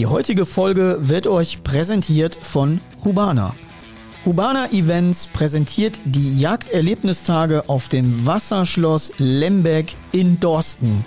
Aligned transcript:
Die 0.00 0.06
heutige 0.06 0.46
Folge 0.46 0.96
wird 1.02 1.26
euch 1.26 1.62
präsentiert 1.62 2.38
von 2.40 2.80
Hubana. 3.04 3.54
Hubana 4.24 4.72
Events 4.72 5.26
präsentiert 5.26 6.00
die 6.06 6.40
Jagderlebnistage 6.40 7.68
auf 7.68 7.90
dem 7.90 8.24
Wasserschloss 8.24 9.12
Lembeck 9.18 9.94
in 10.12 10.40
Dorsten. 10.40 11.04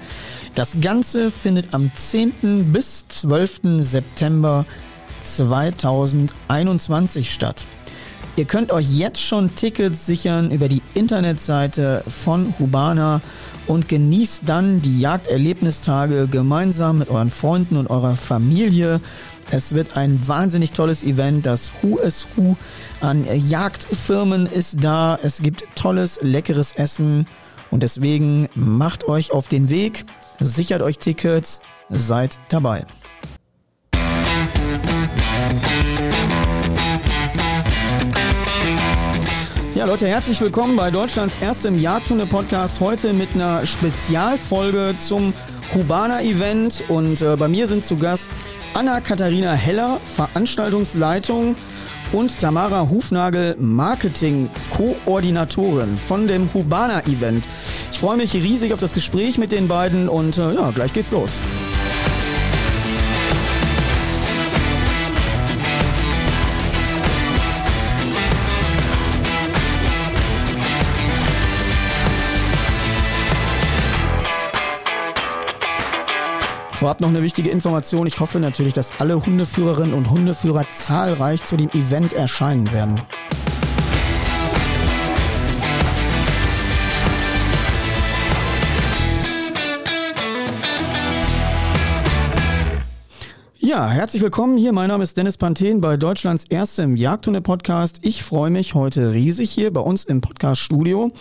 Das 0.54 0.78
Ganze 0.80 1.32
findet 1.32 1.74
am 1.74 1.90
10. 1.92 2.72
bis 2.72 3.08
12. 3.08 3.80
September 3.80 4.68
2021 5.22 7.34
statt. 7.34 7.66
Ihr 8.36 8.46
könnt 8.46 8.72
euch 8.72 8.96
jetzt 8.96 9.22
schon 9.22 9.56
Tickets 9.56 10.06
sichern 10.06 10.52
über 10.52 10.68
die 10.68 10.84
Internetseite 10.94 12.04
von 12.08 12.54
Hubana 12.60 13.22
und 13.68 13.88
genießt 13.88 14.44
dann 14.46 14.82
die 14.82 15.00
Jagderlebnistage 15.00 16.28
gemeinsam 16.28 17.00
mit 17.00 17.10
euren 17.10 17.30
Freunden 17.30 17.78
und 17.78 17.90
eurer 17.90 18.16
Familie. 18.16 19.02
Es 19.52 19.74
wird 19.74 19.98
ein 19.98 20.28
wahnsinnig 20.28 20.72
tolles 20.72 21.04
Event. 21.04 21.46
Das 21.46 21.72
Who 21.82 21.98
is 21.98 22.28
Who 22.36 22.56
an 23.02 23.26
Jagdfirmen 23.26 24.48
ist 24.48 24.84
da. 24.84 25.18
Es 25.22 25.42
gibt 25.42 25.66
tolles, 25.76 26.20
leckeres 26.22 26.74
Essen. 26.74 27.28
Und 27.72 27.84
deswegen 27.84 28.50
macht 28.56 29.08
euch 29.08 29.32
auf 29.32 29.48
den 29.48 29.70
Weg, 29.70 30.06
sichert 30.40 30.82
euch 30.82 31.00
Tickets, 31.00 31.60
seid 31.90 32.38
dabei. 32.50 32.86
Ja, 39.84 39.90
Leute, 39.90 40.08
herzlich 40.08 40.40
willkommen 40.40 40.78
bei 40.78 40.92
Deutschlands 40.92 41.38
erstem 41.42 41.78
Jagdhunde-Podcast. 41.78 42.80
Heute 42.80 43.12
mit 43.12 43.36
einer 43.36 43.66
Spezialfolge 43.66 44.96
zum 44.98 45.34
Hubana-Event. 45.74 46.86
Und 46.88 47.22
äh, 47.22 47.36
bei 47.36 47.50
mir 47.50 47.68
sind 47.68 47.84
zu 47.84 47.98
Gast 47.98 48.30
Anna-Katharina 48.76 49.52
Heller, 49.52 50.00
Veranstaltungsleitung 50.06 51.58
und 52.14 52.40
Tamara 52.40 52.90
Hufnagel, 52.90 53.58
Marketing-Koordinatorin 53.60 55.98
von 55.98 56.28
dem 56.28 56.48
Hubana-Event. 56.54 57.46
Ich 57.92 58.00
freue 58.00 58.16
mich 58.16 58.34
riesig 58.36 58.72
auf 58.72 58.80
das 58.80 58.94
Gespräch 58.94 59.38
mit 59.38 59.52
den 59.52 59.68
beiden 59.68 60.08
und 60.08 60.38
äh, 60.38 60.54
ja, 60.54 60.72
gleich 60.72 60.94
geht's 60.94 61.12
los. 61.12 61.42
Vorab 76.84 77.00
noch 77.00 77.08
eine 77.08 77.24
wichtige 77.24 77.50
Information. 77.50 78.08
Ich 78.08 78.20
hoffe 78.20 78.42
natürlich, 78.42 78.74
dass 78.74 79.00
alle 79.00 79.26
Hundeführerinnen 79.26 79.94
und 79.94 80.10
Hundeführer 80.10 80.66
zahlreich 80.74 81.42
zu 81.42 81.56
dem 81.56 81.70
Event 81.70 82.12
erscheinen 82.12 82.74
werden. 82.74 83.00
Ja, 93.74 93.90
herzlich 93.90 94.22
willkommen 94.22 94.56
hier. 94.56 94.72
Mein 94.72 94.90
Name 94.90 95.04
ist 95.04 95.18
Dennis 95.18 95.38
Panthen 95.38 95.82
bei 95.82 95.98
Deutschlands 95.98 96.46
erstem 96.48 96.96
Jagdhunde-Podcast. 96.96 98.02
Ich 98.04 98.22
freue 98.22 98.52
mich 98.52 98.76
heute 98.76 99.14
riesig 99.14 99.50
hier 99.50 99.74
bei 99.74 99.82
uns 99.82 100.04
im 100.04 100.22
Podcast-Studio 100.22 101.12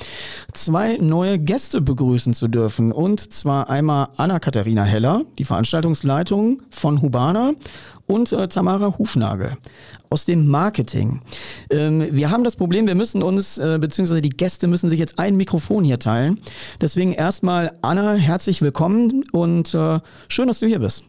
zwei 0.53 0.98
neue 0.98 1.39
Gäste 1.39 1.81
begrüßen 1.81 2.34
zu 2.34 2.48
dürfen. 2.48 2.92
Und 2.92 3.33
zwar 3.33 3.70
einmal 3.70 4.09
Anna-Katharina 4.19 4.84
Heller, 4.84 5.22
die 5.39 5.44
Veranstaltungsleitung 5.44 6.61
von 6.69 7.00
Hubana 7.00 7.53
und 8.06 8.31
äh, 8.33 8.47
Tamara 8.48 8.98
Hufnagel 8.98 9.55
aus 10.11 10.27
dem 10.27 10.47
Marketing. 10.47 11.20
Ähm, 11.70 12.06
wir 12.11 12.31
haben 12.31 12.44
das 12.44 12.56
Problem, 12.56 12.87
wir 12.87 12.94
müssen 12.94 13.22
uns, 13.22 13.56
äh, 13.56 13.78
beziehungsweise 13.81 14.21
die 14.21 14.28
Gäste 14.28 14.66
müssen 14.66 14.91
sich 14.91 14.99
jetzt 15.00 15.19
ein 15.19 15.38
Mikrofon 15.38 15.84
hier 15.84 15.99
teilen. 15.99 16.38
Deswegen 16.82 17.15
erstmal 17.15 17.72
Anna, 17.81 18.12
herzlich 18.12 18.60
willkommen 18.60 19.25
und 19.32 19.72
äh, 19.72 20.00
schön, 20.28 20.49
dass 20.49 20.60
du 20.60 20.66
hier 20.66 20.81
bist. 20.81 21.05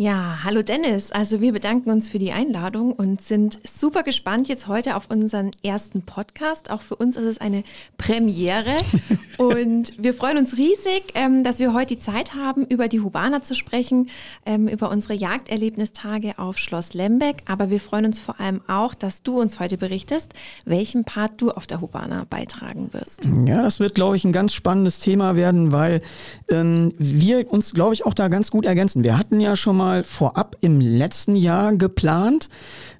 Ja, 0.00 0.44
hallo 0.44 0.62
Dennis. 0.62 1.10
Also 1.10 1.40
wir 1.40 1.52
bedanken 1.52 1.90
uns 1.90 2.08
für 2.08 2.20
die 2.20 2.30
Einladung 2.30 2.92
und 2.92 3.20
sind 3.20 3.58
super 3.64 4.04
gespannt 4.04 4.46
jetzt 4.46 4.68
heute 4.68 4.94
auf 4.94 5.10
unseren 5.10 5.50
ersten 5.64 6.02
Podcast. 6.02 6.70
Auch 6.70 6.82
für 6.82 6.94
uns 6.94 7.16
ist 7.16 7.24
es 7.24 7.38
eine 7.38 7.64
Premiere 7.96 8.76
und 9.38 9.92
wir 9.98 10.14
freuen 10.14 10.38
uns 10.38 10.56
riesig, 10.56 11.02
ähm, 11.16 11.42
dass 11.42 11.58
wir 11.58 11.74
heute 11.74 11.96
die 11.96 11.98
Zeit 11.98 12.36
haben, 12.36 12.64
über 12.64 12.86
die 12.86 13.00
Hubana 13.00 13.42
zu 13.42 13.56
sprechen, 13.56 14.08
ähm, 14.46 14.68
über 14.68 14.88
unsere 14.88 15.14
Jagderlebnistage 15.14 16.38
auf 16.38 16.58
Schloss 16.58 16.94
Lembeck. 16.94 17.42
Aber 17.46 17.68
wir 17.68 17.80
freuen 17.80 18.04
uns 18.04 18.20
vor 18.20 18.38
allem 18.38 18.60
auch, 18.68 18.94
dass 18.94 19.24
du 19.24 19.40
uns 19.40 19.58
heute 19.58 19.78
berichtest, 19.78 20.32
welchen 20.64 21.02
Part 21.02 21.40
du 21.40 21.50
auf 21.50 21.66
der 21.66 21.80
Hubana 21.80 22.24
beitragen 22.30 22.92
wirst. 22.92 23.28
Ja, 23.44 23.62
das 23.62 23.80
wird, 23.80 23.96
glaube 23.96 24.14
ich, 24.14 24.24
ein 24.24 24.32
ganz 24.32 24.54
spannendes 24.54 25.00
Thema 25.00 25.34
werden, 25.34 25.72
weil 25.72 26.02
ähm, 26.48 26.92
wir 26.98 27.50
uns, 27.50 27.74
glaube 27.74 27.94
ich, 27.94 28.06
auch 28.06 28.14
da 28.14 28.28
ganz 28.28 28.52
gut 28.52 28.64
ergänzen. 28.64 29.02
Wir 29.02 29.18
hatten 29.18 29.40
ja 29.40 29.56
schon 29.56 29.76
mal 29.76 29.87
mal 29.88 30.04
vorab 30.04 30.56
im 30.60 30.80
letzten 30.80 31.34
Jahr 31.34 31.74
geplant. 31.74 32.48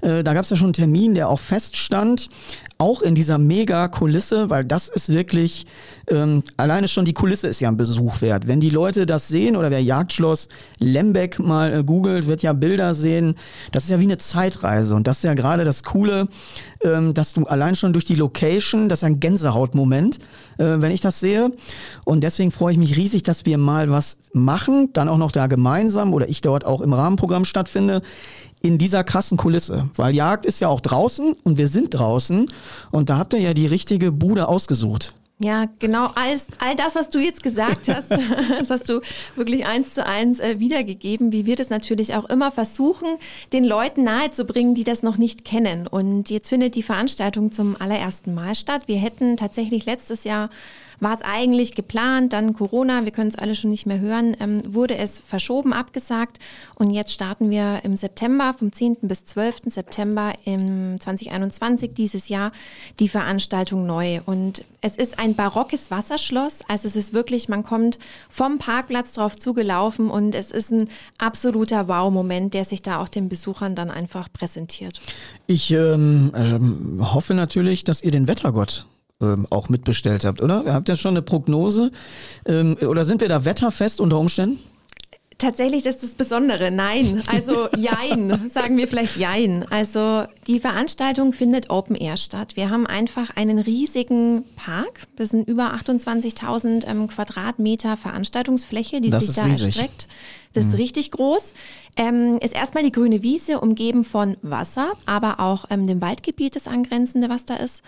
Äh, 0.00 0.24
da 0.24 0.32
gab 0.32 0.44
es 0.44 0.50
ja 0.50 0.56
schon 0.56 0.68
einen 0.68 0.72
Termin, 0.72 1.14
der 1.14 1.28
auch 1.28 1.38
feststand 1.38 2.30
auch 2.78 3.02
in 3.02 3.16
dieser 3.16 3.38
Mega-Kulisse, 3.38 4.50
weil 4.50 4.64
das 4.64 4.88
ist 4.88 5.08
wirklich, 5.08 5.66
ähm, 6.08 6.44
alleine 6.56 6.86
schon 6.86 7.04
die 7.04 7.12
Kulisse 7.12 7.48
ist 7.48 7.58
ja 7.60 7.68
ein 7.68 7.76
Besuch 7.76 8.20
wert. 8.20 8.46
Wenn 8.46 8.60
die 8.60 8.70
Leute 8.70 9.04
das 9.04 9.26
sehen 9.26 9.56
oder 9.56 9.72
wer 9.72 9.82
Jagdschloss 9.82 10.48
Lembeck 10.78 11.40
mal 11.40 11.74
äh, 11.74 11.82
googelt, 11.82 12.28
wird 12.28 12.42
ja 12.42 12.52
Bilder 12.52 12.94
sehen. 12.94 13.34
Das 13.72 13.82
ist 13.84 13.90
ja 13.90 13.98
wie 13.98 14.04
eine 14.04 14.18
Zeitreise 14.18 14.94
und 14.94 15.08
das 15.08 15.18
ist 15.18 15.24
ja 15.24 15.34
gerade 15.34 15.64
das 15.64 15.82
Coole, 15.82 16.28
ähm, 16.84 17.14
dass 17.14 17.32
du 17.32 17.44
allein 17.46 17.74
schon 17.74 17.92
durch 17.92 18.04
die 18.04 18.14
Location, 18.14 18.88
das 18.88 19.00
ist 19.00 19.04
ein 19.04 19.18
Gänsehautmoment, 19.18 20.18
äh, 20.58 20.76
wenn 20.78 20.92
ich 20.92 21.00
das 21.00 21.18
sehe. 21.18 21.50
Und 22.04 22.22
deswegen 22.22 22.52
freue 22.52 22.72
ich 22.72 22.78
mich 22.78 22.96
riesig, 22.96 23.24
dass 23.24 23.44
wir 23.44 23.58
mal 23.58 23.90
was 23.90 24.18
machen, 24.32 24.90
dann 24.92 25.08
auch 25.08 25.18
noch 25.18 25.32
da 25.32 25.48
gemeinsam 25.48 26.14
oder 26.14 26.28
ich 26.28 26.42
dort 26.42 26.64
auch 26.64 26.80
im 26.80 26.92
Rahmenprogramm 26.92 27.44
stattfinde 27.44 28.02
in 28.62 28.78
dieser 28.78 29.04
krassen 29.04 29.38
Kulisse. 29.38 29.88
Weil 29.96 30.14
Jagd 30.14 30.46
ist 30.46 30.60
ja 30.60 30.68
auch 30.68 30.80
draußen 30.80 31.34
und 31.44 31.58
wir 31.58 31.68
sind 31.68 31.90
draußen 31.90 32.50
und 32.90 33.10
da 33.10 33.18
habt 33.18 33.34
ihr 33.34 33.40
ja 33.40 33.54
die 33.54 33.66
richtige 33.66 34.12
Bude 34.12 34.48
ausgesucht. 34.48 35.14
Ja, 35.40 35.66
genau. 35.78 36.08
Alles, 36.16 36.48
all 36.58 36.74
das, 36.74 36.96
was 36.96 37.10
du 37.10 37.20
jetzt 37.20 37.42
gesagt 37.42 37.88
hast, 37.94 38.10
das 38.58 38.70
hast 38.70 38.88
du 38.88 39.00
wirklich 39.36 39.66
eins 39.66 39.94
zu 39.94 40.04
eins 40.04 40.40
äh, 40.40 40.58
wiedergegeben, 40.58 41.32
wie 41.32 41.46
wir 41.46 41.54
das 41.56 41.70
natürlich 41.70 42.14
auch 42.14 42.24
immer 42.24 42.50
versuchen, 42.50 43.06
den 43.52 43.64
Leuten 43.64 44.02
nahezubringen, 44.02 44.74
die 44.74 44.84
das 44.84 45.02
noch 45.02 45.16
nicht 45.16 45.44
kennen. 45.44 45.86
Und 45.86 46.30
jetzt 46.30 46.48
findet 46.48 46.74
die 46.74 46.82
Veranstaltung 46.82 47.52
zum 47.52 47.76
allerersten 47.80 48.34
Mal 48.34 48.54
statt. 48.56 48.82
Wir 48.86 48.98
hätten 48.98 49.36
tatsächlich 49.36 49.86
letztes 49.86 50.24
Jahr 50.24 50.50
war 51.00 51.14
es 51.14 51.22
eigentlich 51.22 51.74
geplant, 51.74 52.32
dann 52.32 52.54
Corona, 52.54 53.04
wir 53.04 53.12
können 53.12 53.28
es 53.28 53.36
alle 53.36 53.54
schon 53.54 53.70
nicht 53.70 53.86
mehr 53.86 54.00
hören, 54.00 54.36
ähm, 54.40 54.62
wurde 54.66 54.96
es 54.96 55.20
verschoben, 55.20 55.72
abgesagt 55.72 56.38
und 56.74 56.90
jetzt 56.90 57.12
starten 57.12 57.50
wir 57.50 57.80
im 57.84 57.96
September, 57.96 58.54
vom 58.58 58.72
10. 58.72 58.98
bis 59.02 59.24
12. 59.24 59.62
September 59.66 60.32
im 60.44 61.00
2021 61.00 61.92
dieses 61.94 62.28
Jahr 62.28 62.52
die 62.98 63.08
Veranstaltung 63.08 63.86
neu 63.86 64.20
und 64.26 64.64
es 64.80 64.96
ist 64.96 65.18
ein 65.18 65.34
barockes 65.34 65.90
Wasserschloss, 65.90 66.60
also 66.68 66.88
es 66.88 66.96
ist 66.96 67.12
wirklich, 67.12 67.48
man 67.48 67.62
kommt 67.62 67.98
vom 68.30 68.58
Parkplatz 68.58 69.14
drauf 69.14 69.36
zugelaufen 69.36 70.10
und 70.10 70.34
es 70.34 70.50
ist 70.50 70.70
ein 70.70 70.88
absoluter 71.18 71.88
Wow-Moment, 71.88 72.54
der 72.54 72.64
sich 72.64 72.82
da 72.82 73.00
auch 73.00 73.08
den 73.08 73.28
Besuchern 73.28 73.74
dann 73.74 73.90
einfach 73.90 74.32
präsentiert. 74.32 75.00
Ich 75.46 75.70
ähm, 75.70 76.32
äh, 76.34 77.04
hoffe 77.04 77.34
natürlich, 77.34 77.84
dass 77.84 78.02
ihr 78.02 78.10
den 78.10 78.28
Wettergott 78.28 78.84
ähm, 79.20 79.46
auch 79.50 79.68
mitbestellt 79.68 80.24
habt, 80.24 80.42
oder? 80.42 80.64
Habt 80.66 80.88
ihr 80.88 80.96
schon 80.96 81.12
eine 81.12 81.22
Prognose? 81.22 81.90
Ähm, 82.46 82.76
oder 82.80 83.04
sind 83.04 83.20
wir 83.20 83.28
da 83.28 83.44
wetterfest 83.44 84.00
unter 84.00 84.18
Umständen? 84.18 84.58
Tatsächlich 85.38 85.86
ist 85.86 86.02
das 86.02 86.16
Besondere. 86.16 86.70
Nein. 86.72 87.22
Also 87.28 87.68
Jein. 87.76 88.50
Sagen 88.52 88.76
wir 88.76 88.88
vielleicht 88.88 89.16
Jein. 89.16 89.64
Also 89.70 90.24
die 90.48 90.60
Veranstaltung 90.60 91.34
findet 91.34 91.68
Open 91.68 91.94
Air 91.94 92.16
statt. 92.16 92.56
Wir 92.56 92.70
haben 92.70 92.86
einfach 92.86 93.36
einen 93.36 93.58
riesigen 93.58 94.44
Park. 94.56 95.06
Das 95.16 95.28
sind 95.28 95.46
über 95.46 95.74
28.000 95.74 96.86
ähm, 96.86 97.06
Quadratmeter 97.06 97.98
Veranstaltungsfläche, 97.98 99.02
die 99.02 99.10
das 99.10 99.26
sich 99.26 99.36
da 99.36 99.44
riesig. 99.44 99.66
erstreckt. 99.66 100.08
Das 100.52 100.64
ist 100.64 100.72
mhm. 100.72 100.78
richtig 100.78 101.10
groß. 101.10 101.52
Ähm, 101.96 102.38
ist 102.40 102.54
erstmal 102.54 102.84
die 102.84 102.92
grüne 102.92 103.22
Wiese, 103.22 103.60
umgeben 103.60 104.04
von 104.04 104.36
Wasser, 104.40 104.92
aber 105.04 105.40
auch 105.40 105.66
ähm, 105.68 105.86
dem 105.86 106.00
Waldgebiet, 106.00 106.54
das 106.54 106.68
angrenzende, 106.68 107.28
was 107.28 107.44
da 107.44 107.56
ist. 107.56 107.82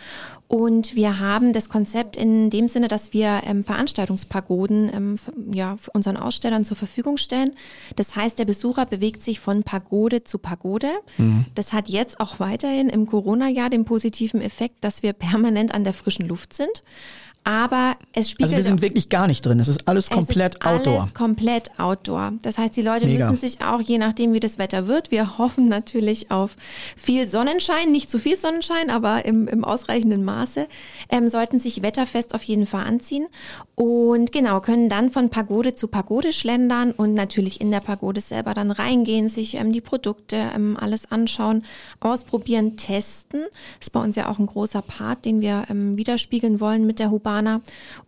Und 0.48 0.96
wir 0.96 1.20
haben 1.20 1.52
das 1.52 1.68
Konzept 1.68 2.16
in 2.16 2.50
dem 2.50 2.68
Sinne, 2.68 2.88
dass 2.88 3.12
wir 3.12 3.42
ähm, 3.46 3.62
Veranstaltungspagoden 3.62 4.90
ähm, 4.92 5.18
ja, 5.54 5.78
unseren 5.94 6.16
Ausstellern 6.16 6.64
zur 6.64 6.76
Verfügung 6.76 7.18
stellen. 7.18 7.52
Das 7.94 8.16
heißt, 8.16 8.38
der 8.38 8.46
Besucher 8.46 8.84
bewegt 8.84 9.22
sich 9.22 9.38
von 9.38 9.62
Pagode 9.62 10.24
zu 10.24 10.38
Pagode. 10.38 10.90
Mhm. 11.18 11.46
Das 11.54 11.72
hat 11.72 11.88
jetzt 11.88 12.20
auch 12.20 12.40
weiterhin 12.50 12.88
im 12.88 13.06
Corona-Jahr 13.06 13.70
den 13.70 13.84
positiven 13.84 14.40
Effekt, 14.40 14.82
dass 14.82 15.02
wir 15.02 15.12
permanent 15.12 15.72
an 15.72 15.84
der 15.84 15.92
frischen 15.92 16.26
Luft 16.26 16.52
sind. 16.52 16.82
Aber 17.44 17.96
es 18.12 18.30
spiegelt. 18.30 18.52
Also 18.52 18.56
wir 18.56 18.64
sind 18.64 18.82
wirklich 18.82 19.08
gar 19.08 19.26
nicht 19.26 19.44
drin. 19.44 19.60
Es 19.60 19.68
ist 19.68 19.88
alles 19.88 20.10
komplett 20.10 20.54
es 20.54 20.60
ist 20.60 20.66
alles 20.66 20.86
Outdoor. 20.86 21.08
komplett 21.14 21.70
Outdoor. 21.78 22.32
Das 22.42 22.58
heißt, 22.58 22.76
die 22.76 22.82
Leute 22.82 23.06
Mega. 23.06 23.30
müssen 23.30 23.40
sich 23.40 23.64
auch, 23.64 23.80
je 23.80 23.98
nachdem 23.98 24.32
wie 24.32 24.40
das 24.40 24.58
Wetter 24.58 24.86
wird, 24.86 25.10
wir 25.10 25.38
hoffen 25.38 25.68
natürlich 25.68 26.30
auf 26.30 26.56
viel 26.96 27.26
Sonnenschein, 27.26 27.90
nicht 27.90 28.10
zu 28.10 28.18
viel 28.18 28.36
Sonnenschein, 28.36 28.90
aber 28.90 29.24
im, 29.24 29.48
im 29.48 29.64
ausreichenden 29.64 30.24
Maße, 30.24 30.66
ähm, 31.08 31.28
sollten 31.28 31.60
sich 31.60 31.82
wetterfest 31.82 32.34
auf 32.34 32.42
jeden 32.42 32.66
Fall 32.66 32.84
anziehen 32.84 33.26
und 33.80 34.30
genau, 34.30 34.60
können 34.60 34.90
dann 34.90 35.10
von 35.10 35.30
Pagode 35.30 35.74
zu 35.74 35.88
Pagode 35.88 36.34
schlendern 36.34 36.92
und 36.92 37.14
natürlich 37.14 37.62
in 37.62 37.70
der 37.70 37.80
Pagode 37.80 38.20
selber 38.20 38.52
dann 38.52 38.70
reingehen, 38.70 39.30
sich 39.30 39.54
ähm, 39.54 39.72
die 39.72 39.80
Produkte 39.80 40.36
ähm, 40.54 40.76
alles 40.78 41.10
anschauen, 41.10 41.64
ausprobieren, 41.98 42.76
testen. 42.76 43.40
Das 43.78 43.86
ist 43.86 43.90
bei 43.92 44.02
uns 44.02 44.16
ja 44.16 44.28
auch 44.28 44.38
ein 44.38 44.44
großer 44.44 44.82
Part, 44.82 45.24
den 45.24 45.40
wir 45.40 45.64
ähm, 45.70 45.96
widerspiegeln 45.96 46.60
wollen 46.60 46.86
mit 46.86 46.98
der 46.98 47.10
Hubana. 47.30 47.60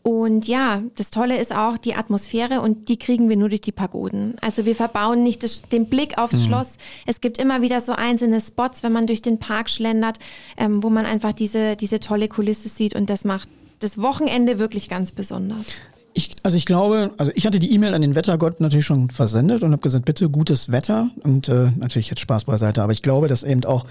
Und 0.03 0.49
ja, 0.49 0.83
das 0.97 1.11
Tolle 1.11 1.39
ist 1.41 1.55
auch 1.55 1.79
die 1.79 1.95
Atmosphäre 1.95 2.61
und 2.61 2.89
die 2.89 2.99
kriegen 2.99 3.29
wir 3.29 3.37
nur 3.37 3.49
durch 3.49 3.61
die 3.61 3.73
Pagoden. 3.73 4.35
Also 4.41 4.67
wir 4.67 4.75
verbauen 4.75 5.23
nicht 5.23 5.43
das, 5.43 5.63
den 5.63 5.87
Blick 5.87 6.19
aufs 6.19 6.35
Mhm. 6.35 6.45
Schloss. 6.47 6.73
Es 7.07 7.21
gibt 7.21 7.39
immer 7.39 7.63
wieder 7.63 7.81
so 7.81 7.93
einzelne 7.93 8.41
Spots, 8.41 8.83
wenn 8.83 8.93
man 8.93 9.07
durch 9.07 9.23
den 9.23 9.39
Park 9.39 9.71
schlendert, 9.71 10.19
ähm, 10.57 10.83
wo 10.83 10.91
man 10.91 11.07
einfach 11.07 11.33
diese, 11.33 11.77
diese 11.77 12.01
tolle 12.01 12.29
Kulisse 12.29 12.69
sieht 12.69 12.95
und 12.95 13.09
das 13.11 13.25
macht 13.25 13.49
das 13.79 13.99
Wochenende 13.99 14.59
wirklich 14.59 14.89
ganz 14.89 15.13
besonders. 15.13 15.81
Ich, 16.15 16.33
also 16.43 16.57
ich 16.57 16.67
glaube, 16.67 17.11
also 17.17 17.33
ich 17.35 17.47
hatte 17.47 17.59
die 17.59 17.73
E-Mail 17.73 17.95
an 17.95 18.03
den 18.03 18.15
Wettergott 18.15 18.61
natürlich 18.61 18.85
schon 18.85 19.09
versendet 19.09 19.63
und 19.63 19.73
habe 19.73 19.83
gesagt, 19.83 20.05
bitte 20.05 20.29
gutes 20.29 20.71
Wetter 20.71 21.11
und 21.23 21.49
äh, 21.49 21.71
natürlich 21.79 22.11
jetzt 22.11 22.21
Spaß 22.21 22.45
beiseite, 22.45 22.83
aber 22.83 22.93
ich 22.93 23.03
glaube, 23.03 23.29
dass 23.29 23.43
eben 23.43 23.65
auch 23.65 23.87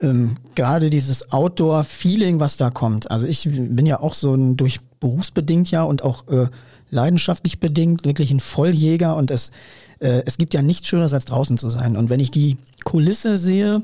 ähm, 0.00 0.36
gerade 0.54 0.90
dieses 0.90 1.30
Outdoor-Feeling, 1.30 2.40
was 2.40 2.56
da 2.56 2.70
kommt. 2.70 3.10
Also 3.10 3.26
ich 3.26 3.48
bin 3.50 3.86
ja 3.86 4.00
auch 4.00 4.14
so 4.14 4.34
ein 4.34 4.56
durch 4.56 4.80
berufsbedingt 4.98 5.70
ja 5.70 5.84
und 5.84 6.02
auch 6.02 6.26
äh, 6.28 6.48
leidenschaftlich 6.90 7.60
bedingt 7.60 8.04
wirklich 8.04 8.30
ein 8.32 8.40
Volljäger 8.40 9.16
und 9.16 9.30
es 9.30 9.52
äh, 10.00 10.22
es 10.26 10.38
gibt 10.38 10.54
ja 10.54 10.62
nichts 10.62 10.88
Schöneres 10.88 11.12
als 11.12 11.26
draußen 11.26 11.58
zu 11.58 11.68
sein. 11.68 11.96
Und 11.96 12.10
wenn 12.10 12.20
ich 12.20 12.30
die 12.30 12.56
Kulisse 12.84 13.38
sehe, 13.38 13.82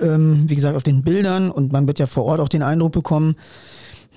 ähm, 0.00 0.44
wie 0.48 0.54
gesagt 0.54 0.76
auf 0.76 0.82
den 0.82 1.04
Bildern 1.04 1.50
und 1.50 1.72
man 1.72 1.86
wird 1.86 1.98
ja 1.98 2.06
vor 2.06 2.24
Ort 2.24 2.40
auch 2.40 2.48
den 2.48 2.62
Eindruck 2.62 2.92
bekommen, 2.92 3.36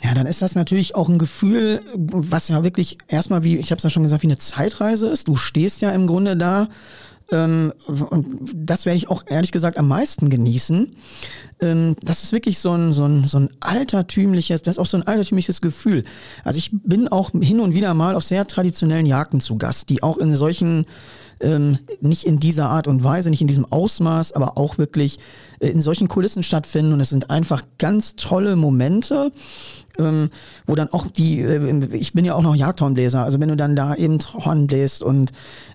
ja, 0.04 0.14
dann 0.14 0.28
ist 0.28 0.42
das 0.42 0.56
natürlich 0.56 0.96
auch 0.96 1.10
ein 1.10 1.20
Gefühl, 1.20 1.82
was 1.96 2.48
ja 2.48 2.64
wirklich 2.64 2.98
erstmal 3.08 3.44
wie, 3.44 3.58
ich 3.58 3.72
habe 3.72 3.78
es 3.78 3.84
ja 3.84 3.90
schon 3.90 4.04
gesagt, 4.04 4.24
wie 4.24 4.28
eine 4.28 4.38
Zeitreise 4.38 5.08
ist. 5.08 5.28
Du 5.28 5.36
stehst 5.36 5.82
ja 5.82 5.92
im 5.92 6.08
Grunde 6.08 6.36
da. 6.36 6.68
Ähm, 7.32 7.74
und 7.88 8.28
das 8.54 8.86
werde 8.86 8.98
ich 8.98 9.10
auch 9.10 9.24
ehrlich 9.28 9.52
gesagt 9.52 9.78
am 9.78 9.88
meisten 9.88 10.30
genießen. 10.30 10.96
Ähm, 11.60 11.96
das 12.02 12.24
ist 12.24 12.34
wirklich 12.34 12.60
so 12.60 12.72
ein, 12.72 12.94
so, 12.94 13.06
ein, 13.06 13.28
so 13.28 13.40
ein 13.40 13.50
altertümliches, 13.62 14.62
das 14.62 14.76
ist 14.76 14.80
auch 14.80 14.86
so 14.86 14.98
ein 14.98 15.08
altertümliches 15.08 15.62
Gefühl. 15.62 16.04
Also 16.44 16.60
ich 16.60 16.70
bin 16.72 17.08
auch 17.08 17.32
hin 17.32 17.62
und 17.62 17.74
wieder 17.74 17.94
mal 17.94 18.16
auf 18.16 18.24
sehr 18.24 18.46
traditionellen 18.46 19.08
Jagden 19.08 19.40
zu 19.40 19.58
Gast, 19.58 19.90
die 19.90 20.04
auch 20.04 20.18
in 20.18 20.36
solchen 20.36 20.86
ähm, 21.42 21.80
nicht 22.02 22.24
in 22.24 22.40
dieser 22.40 22.70
Art 22.70 22.88
und 22.88 23.04
Weise, 23.04 23.30
nicht 23.30 23.42
in 23.42 23.48
diesem 23.48 23.66
Ausmaß, 23.66 24.34
aber 24.34 24.58
auch 24.58 24.78
wirklich 24.78 25.20
äh, 25.60 25.68
in 25.70 25.82
solchen 25.82 26.08
Kulissen 26.08 26.44
stattfinden. 26.44 26.94
Und 26.94 27.02
es 27.02 27.10
sind 27.10 27.30
einfach 27.30 27.64
ganz 27.78 28.16
tolle 28.16 28.56
Momente, 28.56 29.32
ähm, 30.00 30.30
wo 30.66 30.76
dann 30.76 30.90
auch 30.90 31.08
die, 31.08 31.42
äh, 31.42 31.96
ich 31.96 32.14
bin 32.14 32.26
ja 32.26 32.36
auch 32.36 32.42
noch 32.42 32.56
Jagdhornbläser, 32.56 33.24
also 33.24 33.40
wenn 33.40 33.50
du 33.50 33.56
dann 33.56 33.76
da 33.76 33.96
eben 33.96 34.20
Horn 34.34 34.68
bläst 34.68 35.04
und 35.04 35.32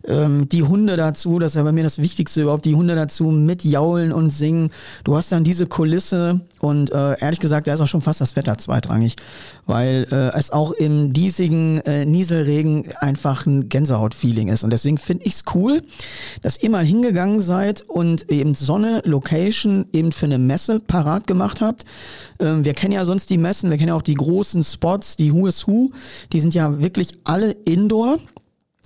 ähm, 0.06 0.48
die 0.48 0.62
Hunde 0.62 0.96
dazu, 0.96 1.38
das 1.38 1.52
ist 1.52 1.56
ja 1.56 1.62
bei 1.62 1.72
mir 1.72 1.82
das 1.82 1.98
Wichtigste 1.98 2.42
überhaupt, 2.42 2.64
die 2.64 2.74
Hunde 2.74 2.94
dazu 2.94 3.24
mit 3.24 3.64
jaulen 3.64 4.12
und 4.12 4.30
singen. 4.30 4.70
Du 5.04 5.16
hast 5.16 5.30
dann 5.32 5.44
diese 5.44 5.66
Kulisse 5.66 6.40
und 6.60 6.90
äh, 6.92 7.18
ehrlich 7.20 7.40
gesagt, 7.40 7.66
da 7.66 7.74
ist 7.74 7.80
auch 7.80 7.88
schon 7.88 8.00
fast 8.00 8.20
das 8.20 8.36
Wetter 8.36 8.56
zweitrangig, 8.58 9.16
weil 9.66 10.06
äh, 10.10 10.36
es 10.38 10.50
auch 10.50 10.72
im 10.72 11.12
diesigen 11.12 11.78
äh, 11.78 12.04
Nieselregen 12.04 12.88
einfach 12.98 13.46
ein 13.46 13.68
Gänsehaut-Feeling 13.68 14.48
ist. 14.48 14.64
Und 14.64 14.70
deswegen 14.70 14.98
finde 14.98 15.24
ich 15.24 15.34
es 15.34 15.44
cool, 15.54 15.82
dass 16.42 16.62
ihr 16.62 16.70
mal 16.70 16.84
hingegangen 16.84 17.40
seid 17.40 17.82
und 17.88 18.30
eben 18.30 18.54
Sonne, 18.54 19.02
Location 19.04 19.86
eben 19.92 20.12
für 20.12 20.26
eine 20.26 20.38
Messe 20.38 20.80
parat 20.80 21.26
gemacht 21.26 21.60
habt. 21.60 21.84
Ähm, 22.38 22.64
wir 22.64 22.74
kennen 22.74 22.92
ja 22.92 23.04
sonst 23.04 23.30
die 23.30 23.38
Messen, 23.38 23.70
wir 23.70 23.76
kennen 23.76 23.88
ja 23.88 23.94
auch 23.94 24.02
die 24.02 24.09
großen 24.14 24.62
Spots, 24.64 25.16
die 25.16 25.32
Who 25.32 25.46
is 25.46 25.66
Who, 25.66 25.90
die 26.32 26.40
sind 26.40 26.54
ja 26.54 26.80
wirklich 26.80 27.12
alle 27.24 27.52
Indoor. 27.52 28.18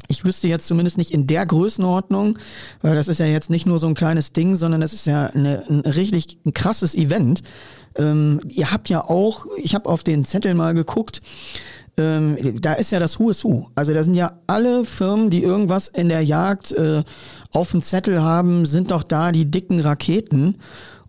Ich 0.08 0.24
wüsste 0.24 0.48
jetzt 0.48 0.66
zumindest 0.66 0.98
nicht 0.98 1.12
in 1.12 1.26
der 1.26 1.46
Größenordnung, 1.46 2.38
weil 2.82 2.94
das 2.94 3.08
ist 3.08 3.20
ja 3.20 3.26
jetzt 3.26 3.48
nicht 3.48 3.66
nur 3.66 3.78
so 3.78 3.86
ein 3.86 3.94
kleines 3.94 4.32
Ding, 4.32 4.56
sondern 4.56 4.80
das 4.80 4.92
ist 4.92 5.06
ja 5.06 5.26
eine, 5.26 5.64
ein 5.68 5.80
richtig 5.80 6.38
ein 6.44 6.52
krasses 6.52 6.94
Event. 6.94 7.42
Ähm, 7.96 8.40
ihr 8.48 8.70
habt 8.70 8.88
ja 8.88 9.02
auch, 9.02 9.46
ich 9.56 9.74
habe 9.74 9.88
auf 9.88 10.02
den 10.02 10.24
Zettel 10.24 10.54
mal 10.54 10.74
geguckt, 10.74 11.22
ähm, 11.96 12.60
da 12.60 12.74
ist 12.74 12.90
ja 12.90 12.98
das 12.98 13.20
Who 13.20 13.30
is 13.30 13.44
Who. 13.44 13.68
Also 13.74 13.94
da 13.94 14.02
sind 14.02 14.14
ja 14.14 14.32
alle 14.46 14.84
Firmen, 14.84 15.30
die 15.30 15.42
irgendwas 15.42 15.88
in 15.88 16.08
der 16.08 16.22
Jagd 16.22 16.72
äh, 16.72 17.04
auf 17.52 17.70
dem 17.70 17.82
Zettel 17.82 18.20
haben, 18.20 18.66
sind 18.66 18.90
doch 18.90 19.04
da 19.04 19.30
die 19.30 19.50
dicken 19.50 19.80
Raketen. 19.80 20.56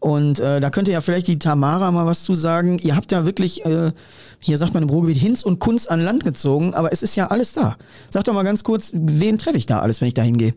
Und 0.06 0.40
äh, 0.40 0.60
da 0.60 0.70
könnte 0.70 0.92
ja 0.92 1.02
vielleicht 1.02 1.26
die 1.26 1.40
Tamara 1.40 1.90
mal 1.90 2.06
was 2.06 2.24
zu 2.24 2.36
sagen. 2.36 2.78
Ihr 2.78 2.96
habt 2.96 3.12
ja 3.12 3.26
wirklich, 3.26 3.66
äh, 3.66 3.92
hier 4.40 4.60
sagt 4.60 4.76
man 4.76 4.84
im 4.84 4.90
Ruhrgebiet, 4.90 5.18
Hinz 5.18 5.42
und 5.42 5.58
Kunz 5.58 5.88
an 5.88 6.00
Land 6.00 6.24
gezogen, 6.24 6.76
aber 6.76 6.94
es 6.94 7.02
ist 7.02 7.16
ja 7.16 7.32
alles 7.32 7.54
da. 7.54 7.76
Sag 8.12 8.24
doch 8.26 8.36
mal 8.36 8.44
ganz 8.44 8.64
kurz, 8.64 8.92
wen 8.94 9.40
treffe 9.40 9.58
ich 9.58 9.66
da 9.66 9.80
alles, 9.80 10.02
wenn 10.02 10.08
ich 10.08 10.14
da 10.14 10.22
hingehe? 10.22 10.54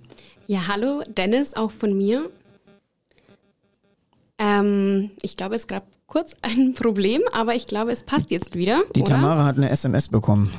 Ja, 0.49 0.69
hallo, 0.69 1.01
Dennis, 1.17 1.55
auch 1.55 1.71
von 1.71 1.97
mir. 1.97 2.29
Ähm, 4.37 5.13
ich 5.23 5.39
glaube, 5.39 5.55
es 5.55 5.67
gab 5.67 5.85
kurz 6.07 6.37
ein 6.43 6.75
Problem, 6.75 7.23
aber 7.33 7.55
ich 7.55 7.67
glaube, 7.67 7.91
es 7.91 8.03
passt 8.03 8.31
jetzt 8.31 8.55
wieder. 8.55 8.83
Die 8.95 9.01
oder? 9.01 9.15
Tamara 9.15 9.47
hat 9.47 9.57
eine 9.57 9.71
SMS 9.71 10.09
bekommen. 10.09 10.53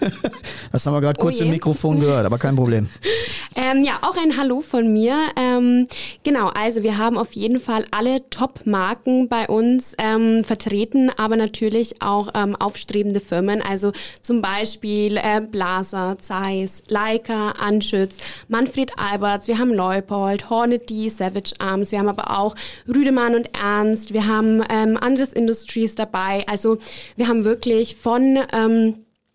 das 0.72 0.84
haben 0.84 0.94
wir 0.94 1.00
gerade 1.00 1.20
kurz 1.20 1.40
Oh 1.40 1.44
im. 1.44 1.50
Mikrofon 1.50 2.00
gehört, 2.00 2.26
aber 2.26 2.38
kein 2.38 2.56
Problem. 2.56 2.88
Ähm, 3.54 3.82
ja, 3.82 3.98
auch 4.00 4.16
ein 4.16 4.38
Hallo 4.38 4.62
von 4.62 4.92
mir. 4.92 5.14
Ähm, 5.36 5.86
genau, 6.24 6.48
also 6.48 6.82
wir 6.82 6.96
haben 6.96 7.18
auf 7.18 7.32
jeden 7.32 7.60
Fall 7.60 7.84
alle 7.90 8.28
Top-Marken 8.30 9.28
bei 9.28 9.46
uns 9.46 9.94
ähm, 9.98 10.42
vertreten, 10.42 11.10
aber 11.16 11.36
natürlich 11.36 12.00
auch 12.00 12.30
ähm, 12.34 12.56
aufstrebende 12.56 13.20
Firmen. 13.20 13.60
Also 13.60 13.92
zum 14.22 14.40
Beispiel 14.40 15.18
äh, 15.18 15.40
Blaser, 15.40 16.16
Zeiss, 16.18 16.82
Leica, 16.88 17.50
Anschütz, 17.50 18.16
Manfred 18.48 18.92
Alberts, 18.96 19.48
wir 19.48 19.58
haben 19.58 19.74
Leupold, 19.74 20.48
Hornady, 20.48 21.10
Savage 21.10 21.52
Arms, 21.58 21.92
wir 21.92 21.98
haben 21.98 22.08
aber 22.08 22.38
auch 22.38 22.54
Rüdemann 22.88 23.34
und 23.34 23.50
Ernst, 23.54 24.14
wir 24.14 24.26
haben 24.26 24.62
ähm, 24.70 24.96
Andres 24.96 25.32
Industries 25.32 25.94
dabei. 25.94 26.44
Also 26.46 26.78
wir 27.16 27.28
haben 27.28 27.44
wirklich 27.44 27.96
von... 27.96 28.38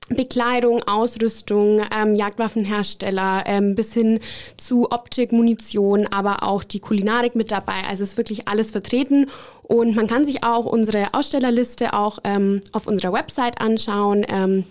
Bekleidung, 0.09 0.81
Ausrüstung, 0.83 1.81
ähm, 1.95 2.15
Jagdwaffenhersteller 2.15 3.43
ähm, 3.45 3.75
bis 3.75 3.93
hin 3.93 4.19
zu 4.55 4.91
Optik, 4.91 5.31
Munition, 5.31 6.07
aber 6.07 6.43
auch 6.43 6.63
die 6.63 6.79
Kulinarik 6.79 7.35
mit 7.35 7.51
dabei. 7.51 7.83
Also 7.89 8.03
es 8.03 8.11
ist 8.11 8.17
wirklich 8.17 8.47
alles 8.47 8.71
vertreten 8.71 9.27
und 9.63 9.95
man 9.95 10.07
kann 10.07 10.25
sich 10.25 10.43
auch 10.43 10.65
unsere 10.65 11.13
Ausstellerliste 11.13 11.93
auch 11.93 12.19
ähm, 12.23 12.61
auf 12.71 12.87
unserer 12.87 13.11
Website 13.11 13.59
anschauen. 13.59 14.25
Ähm, 14.29 14.63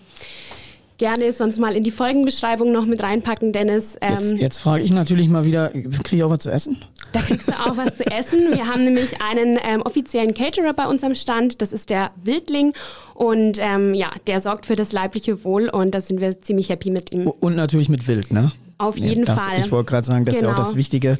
gerne 0.97 1.31
sonst 1.31 1.59
mal 1.59 1.75
in 1.75 1.83
die 1.83 1.91
Folgenbeschreibung 1.91 2.71
noch 2.71 2.85
mit 2.85 3.01
reinpacken, 3.01 3.53
Dennis. 3.53 3.97
Jetzt, 4.01 4.31
Ähm, 4.31 4.37
jetzt 4.39 4.57
frage 4.57 4.83
ich 4.83 4.91
natürlich 4.91 5.27
mal 5.27 5.45
wieder, 5.45 5.69
kriege 5.69 6.15
ich 6.15 6.23
auch 6.23 6.31
was 6.31 6.39
zu 6.39 6.49
essen? 6.49 6.79
Da 7.17 7.23
kriegst 7.23 7.47
du 7.47 7.53
auch 7.53 7.77
was 7.77 7.95
zu 7.95 8.05
essen. 8.05 8.39
Wir 8.51 8.67
haben 8.67 8.83
nämlich 8.83 9.21
einen 9.21 9.57
ähm, 9.63 9.81
offiziellen 9.81 10.33
Caterer 10.33 10.73
bei 10.73 10.85
uns 10.85 11.03
am 11.03 11.15
Stand. 11.15 11.61
Das 11.61 11.73
ist 11.73 11.89
der 11.89 12.11
Wildling. 12.23 12.73
Und 13.13 13.57
ähm, 13.59 13.93
ja, 13.93 14.11
der 14.27 14.41
sorgt 14.41 14.65
für 14.65 14.75
das 14.75 14.91
leibliche 14.91 15.43
Wohl 15.43 15.69
und 15.69 15.91
da 15.91 16.01
sind 16.01 16.21
wir 16.21 16.41
ziemlich 16.41 16.69
happy 16.69 16.91
mit 16.91 17.11
ihm. 17.11 17.27
Und 17.27 17.55
natürlich 17.55 17.89
mit 17.89 18.07
Wild, 18.07 18.31
ne? 18.31 18.51
Auf 18.79 18.97
jeden 18.97 19.25
das, 19.25 19.39
Fall. 19.39 19.59
Ich 19.59 19.71
wollte 19.71 19.89
gerade 19.89 20.05
sagen, 20.05 20.25
das 20.25 20.35
ist 20.35 20.41
ja 20.41 20.49
auch 20.49 20.55
Genau. 20.55 20.67
das 20.67 20.75
Wichtige. 20.75 21.17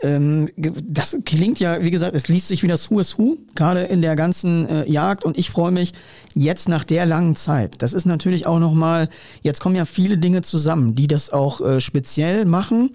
Ähm, 0.00 0.48
das 0.56 1.16
klingt 1.26 1.60
ja, 1.60 1.82
wie 1.82 1.90
gesagt, 1.90 2.16
es 2.16 2.28
liest 2.28 2.48
sich 2.48 2.62
wie 2.62 2.66
das 2.66 2.90
Who 2.90 3.00
is 3.00 3.18
Who, 3.18 3.36
gerade 3.54 3.82
in 3.82 4.00
der 4.00 4.16
ganzen 4.16 4.68
äh, 4.68 4.90
Jagd. 4.90 5.24
Und 5.24 5.36
ich 5.36 5.50
freue 5.50 5.70
mich 5.70 5.92
jetzt 6.34 6.68
nach 6.68 6.82
der 6.82 7.04
langen 7.04 7.36
Zeit. 7.36 7.82
Das 7.82 7.92
ist 7.92 8.06
natürlich 8.06 8.46
auch 8.46 8.58
nochmal, 8.58 9.08
jetzt 9.42 9.60
kommen 9.60 9.76
ja 9.76 9.84
viele 9.84 10.16
Dinge 10.16 10.40
zusammen, 10.40 10.94
die 10.94 11.06
das 11.06 11.30
auch 11.30 11.60
äh, 11.60 11.80
speziell 11.80 12.46
machen, 12.46 12.90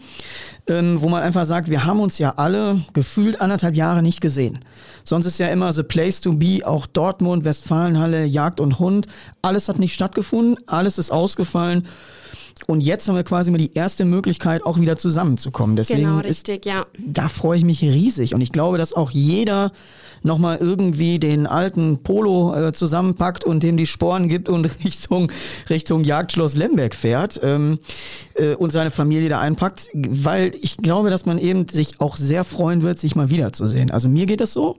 ähm, 0.68 1.02
wo 1.02 1.10
man 1.10 1.22
einfach 1.22 1.46
sagt, 1.46 1.70
wir 1.70 1.86
haben 1.86 2.00
uns 2.00 2.18
ja 2.18 2.34
alle 2.38 2.82
gefühlt 2.94 3.40
anderthalb 3.40 3.76
Jahre 3.76 4.02
nicht 4.02 4.22
gesehen. 4.22 4.60
Sonst 5.04 5.28
ist 5.28 5.38
ja 5.38 5.48
immer 5.48 5.72
the 5.72 5.84
place 5.84 6.20
to 6.22 6.34
be, 6.34 6.62
auch 6.66 6.88
Dortmund, 6.88 7.46
Westfalenhalle, 7.46 8.26
Jagd 8.26 8.60
und 8.60 8.80
Hund. 8.80 9.08
Alles 9.42 9.70
hat 9.70 9.78
nicht 9.80 9.94
stattgefunden, 9.94 10.58
alles 10.66 10.98
ist 10.98 11.12
ausgefallen. 11.12 11.88
Und 12.70 12.82
jetzt 12.82 13.08
haben 13.08 13.16
wir 13.16 13.24
quasi 13.24 13.50
mal 13.50 13.58
die 13.58 13.74
erste 13.74 14.06
Möglichkeit, 14.06 14.64
auch 14.64 14.80
wieder 14.80 14.96
zusammenzukommen. 14.96 15.76
Deswegen 15.76 16.02
genau, 16.02 16.20
richtig, 16.20 16.68
ist, 16.68 16.72
ja. 16.72 16.86
Da 17.00 17.28
freue 17.28 17.58
ich 17.58 17.66
mich 17.66 17.82
riesig. 17.82 18.36
Und 18.36 18.42
ich 18.42 18.52
glaube, 18.52 18.78
dass 18.78 18.94
auch 18.94 19.10
jeder 19.10 19.72
nochmal 20.22 20.58
irgendwie 20.58 21.18
den 21.18 21.48
alten 21.48 22.04
Polo 22.04 22.54
äh, 22.54 22.72
zusammenpackt 22.72 23.44
und 23.44 23.64
dem 23.64 23.76
die 23.76 23.88
Sporen 23.88 24.28
gibt 24.28 24.50
und 24.50 24.66
Richtung, 24.86 25.32
Richtung 25.68 26.04
Jagdschloss 26.04 26.54
Lemberg 26.56 26.94
fährt 26.94 27.40
ähm, 27.42 27.80
äh, 28.36 28.54
und 28.54 28.72
seine 28.72 28.92
Familie 28.92 29.30
da 29.30 29.40
einpackt, 29.40 29.90
weil 29.96 30.54
ich 30.62 30.78
glaube, 30.78 31.10
dass 31.10 31.26
man 31.26 31.40
eben 31.40 31.68
sich 31.68 32.00
auch 32.00 32.18
sehr 32.18 32.44
freuen 32.44 32.84
wird, 32.84 33.00
sich 33.00 33.16
mal 33.16 33.32
wiederzusehen. 33.32 33.90
Also 33.90 34.10
mir 34.10 34.28
geht 34.28 34.42
das 34.42 34.54
so. 34.54 34.78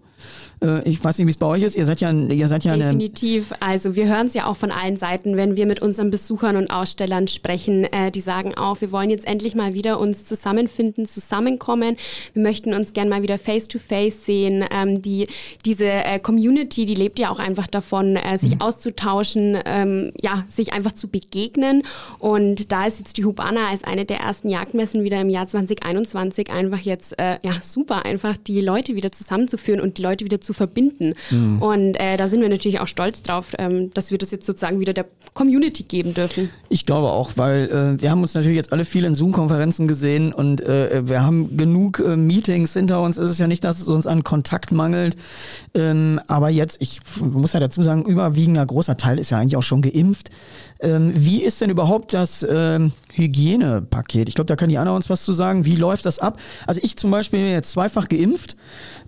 Äh, 0.63 0.89
ich 0.89 1.03
weiß 1.03 1.19
nicht, 1.19 1.27
wie 1.27 1.31
es 1.31 1.37
bei 1.37 1.47
euch 1.47 1.63
ist. 1.63 1.77
Ihr 1.77 1.85
seid 1.85 2.01
ja, 2.01 2.11
ihr 2.13 2.49
seid 2.49 2.65
ja 2.65 2.77
Definitiv. 2.77 3.53
Also 3.61 3.97
wir 3.97 4.07
hören 4.09 4.27
es 4.27 4.35
ja 4.35 4.47
auch 4.47 4.57
von 4.57 4.71
allen 4.71 4.97
Seiten, 4.97 5.37
wenn 5.37 5.57
wir 5.57 5.67
mit 5.67 5.81
unseren 5.81 6.11
Besuchern 6.11 6.57
und 6.57 6.71
Ausstellern 6.71 7.29
sprechen. 7.29 7.85
Äh, 7.85 8.11
die 8.11 8.21
sagen 8.21 8.55
auch, 8.55 8.81
wir 8.81 8.93
wollen 8.93 9.11
jetzt 9.11 9.27
endlich 9.27 9.55
mal 9.55 9.75
wieder 9.75 9.99
uns 9.99 10.25
zusammenfinden, 10.25 11.07
zusammenkommen. 11.07 11.97
Wir 12.35 12.43
möchten 12.43 12.75
uns 12.75 12.93
gern 12.93 13.09
mal 13.09 13.23
wieder 13.23 13.39
face 13.39 13.69
to 13.69 13.79
face 13.79 14.25
sehen. 14.25 14.65
Ähm, 14.71 15.03
die, 15.03 15.27
diese 15.65 15.87
äh, 15.87 16.19
Community, 16.19 16.87
die 16.87 16.95
lebt 16.95 17.19
ja 17.19 17.31
auch 17.31 17.39
einfach 17.39 17.67
davon, 17.67 18.17
äh, 18.17 18.39
sich 18.39 18.55
mhm. 18.57 18.61
auszutauschen, 18.61 19.59
ähm, 19.65 20.13
ja, 20.21 20.45
sich 20.49 20.73
einfach 20.73 20.93
zu 20.93 21.09
begegnen. 21.09 21.83
Und 22.19 22.73
da 22.73 22.87
ist 22.87 22.99
jetzt 22.99 23.17
die 23.17 23.25
Hubana 23.25 23.69
als 23.71 23.85
eine 23.85 24.05
der 24.05 24.21
ersten 24.21 24.49
Jagdmessen 24.49 25.05
wieder 25.05 25.21
im 25.21 25.31
Jahr 25.31 25.47
2021 25.47 26.51
einfach 26.51 26.81
jetzt 26.81 27.19
äh, 27.19 27.39
ja 27.43 27.53
super 27.63 28.05
einfach 28.05 28.37
die 28.37 28.61
Leute 28.61 28.95
wieder 28.95 29.13
zusammenzuführen 29.13 29.81
und 29.81 29.99
die 29.99 30.03
Leute 30.03 30.10
wieder 30.19 30.41
zu 30.41 30.51
zu 30.51 30.55
verbinden. 30.55 31.15
Mhm. 31.31 31.63
Und 31.63 31.95
äh, 31.95 32.17
da 32.17 32.29
sind 32.29 32.41
wir 32.41 32.49
natürlich 32.49 32.81
auch 32.81 32.89
stolz 32.89 33.23
drauf, 33.23 33.53
ähm, 33.59 33.95
dass 33.95 34.11
wir 34.11 34.19
das 34.19 34.33
jetzt 34.33 34.47
sozusagen 34.47 34.81
wieder 34.81 34.93
der 34.93 35.07
Community 35.33 35.85
geben 35.85 36.13
dürfen. 36.13 36.51
Ich 36.69 36.87
glaube 36.87 37.09
auch, 37.09 37.33
weil 37.37 37.71
äh, 37.71 38.03
wir 38.03 38.11
haben 38.11 38.23
uns 38.23 38.35
natürlich 38.35 38.57
jetzt 38.57 38.73
alle 38.73 38.85
viel 38.85 39.05
in 39.05 39.15
Zoom-Konferenzen 39.15 39.87
gesehen 39.87 40.33
und 40.33 40.61
äh, 40.61 41.09
wir 41.09 41.23
haben 41.23 41.57
genug 41.57 42.01
äh, 42.01 42.17
Meetings 42.17 42.73
hinter 42.73 43.01
uns. 43.01 43.17
Es 43.17 43.31
ist 43.31 43.39
ja 43.39 43.47
nicht, 43.47 43.63
dass 43.63 43.81
es 43.81 43.87
uns 43.87 44.09
an 44.09 44.25
Kontakt 44.25 44.73
mangelt. 44.73 45.17
Ähm, 45.75 46.21
aber 46.27 46.51
jetzt, 46.51 46.79
ich 46.81 47.01
muss 47.21 47.53
ja 47.53 47.61
dazu 47.61 47.83
sagen, 47.83 48.05
überwiegender 48.05 48.67
großer 48.67 48.97
Teil 48.97 49.21
ist 49.21 49.31
ja 49.31 49.39
eigentlich 49.39 49.57
auch 49.57 49.63
schon 49.63 49.83
geimpft. 49.83 50.31
Ähm, 50.83 51.13
wie 51.15 51.43
ist 51.43 51.61
denn 51.61 51.71
überhaupt 51.71 52.15
das 52.15 52.47
ähm, 52.49 52.93
Hygienepaket? 53.13 54.29
Ich 54.29 54.35
glaube, 54.35 54.47
da 54.47 54.57
kann 54.57 54.69
die 54.69 54.79
Anna 54.79 54.95
uns 54.95 55.11
was 55.11 55.25
zu 55.25 55.33
sagen. 55.33 55.65
Wie 55.65 55.77
läuft 55.77 56.07
das 56.07 56.19
ab? 56.19 56.39
Also 56.67 56.81
ich 56.83 56.97
zum 56.97 57.11
Beispiel 57.11 57.41
bin 57.41 57.51
jetzt 57.51 57.71
zweifach 57.71 58.09
geimpft, 58.09 58.57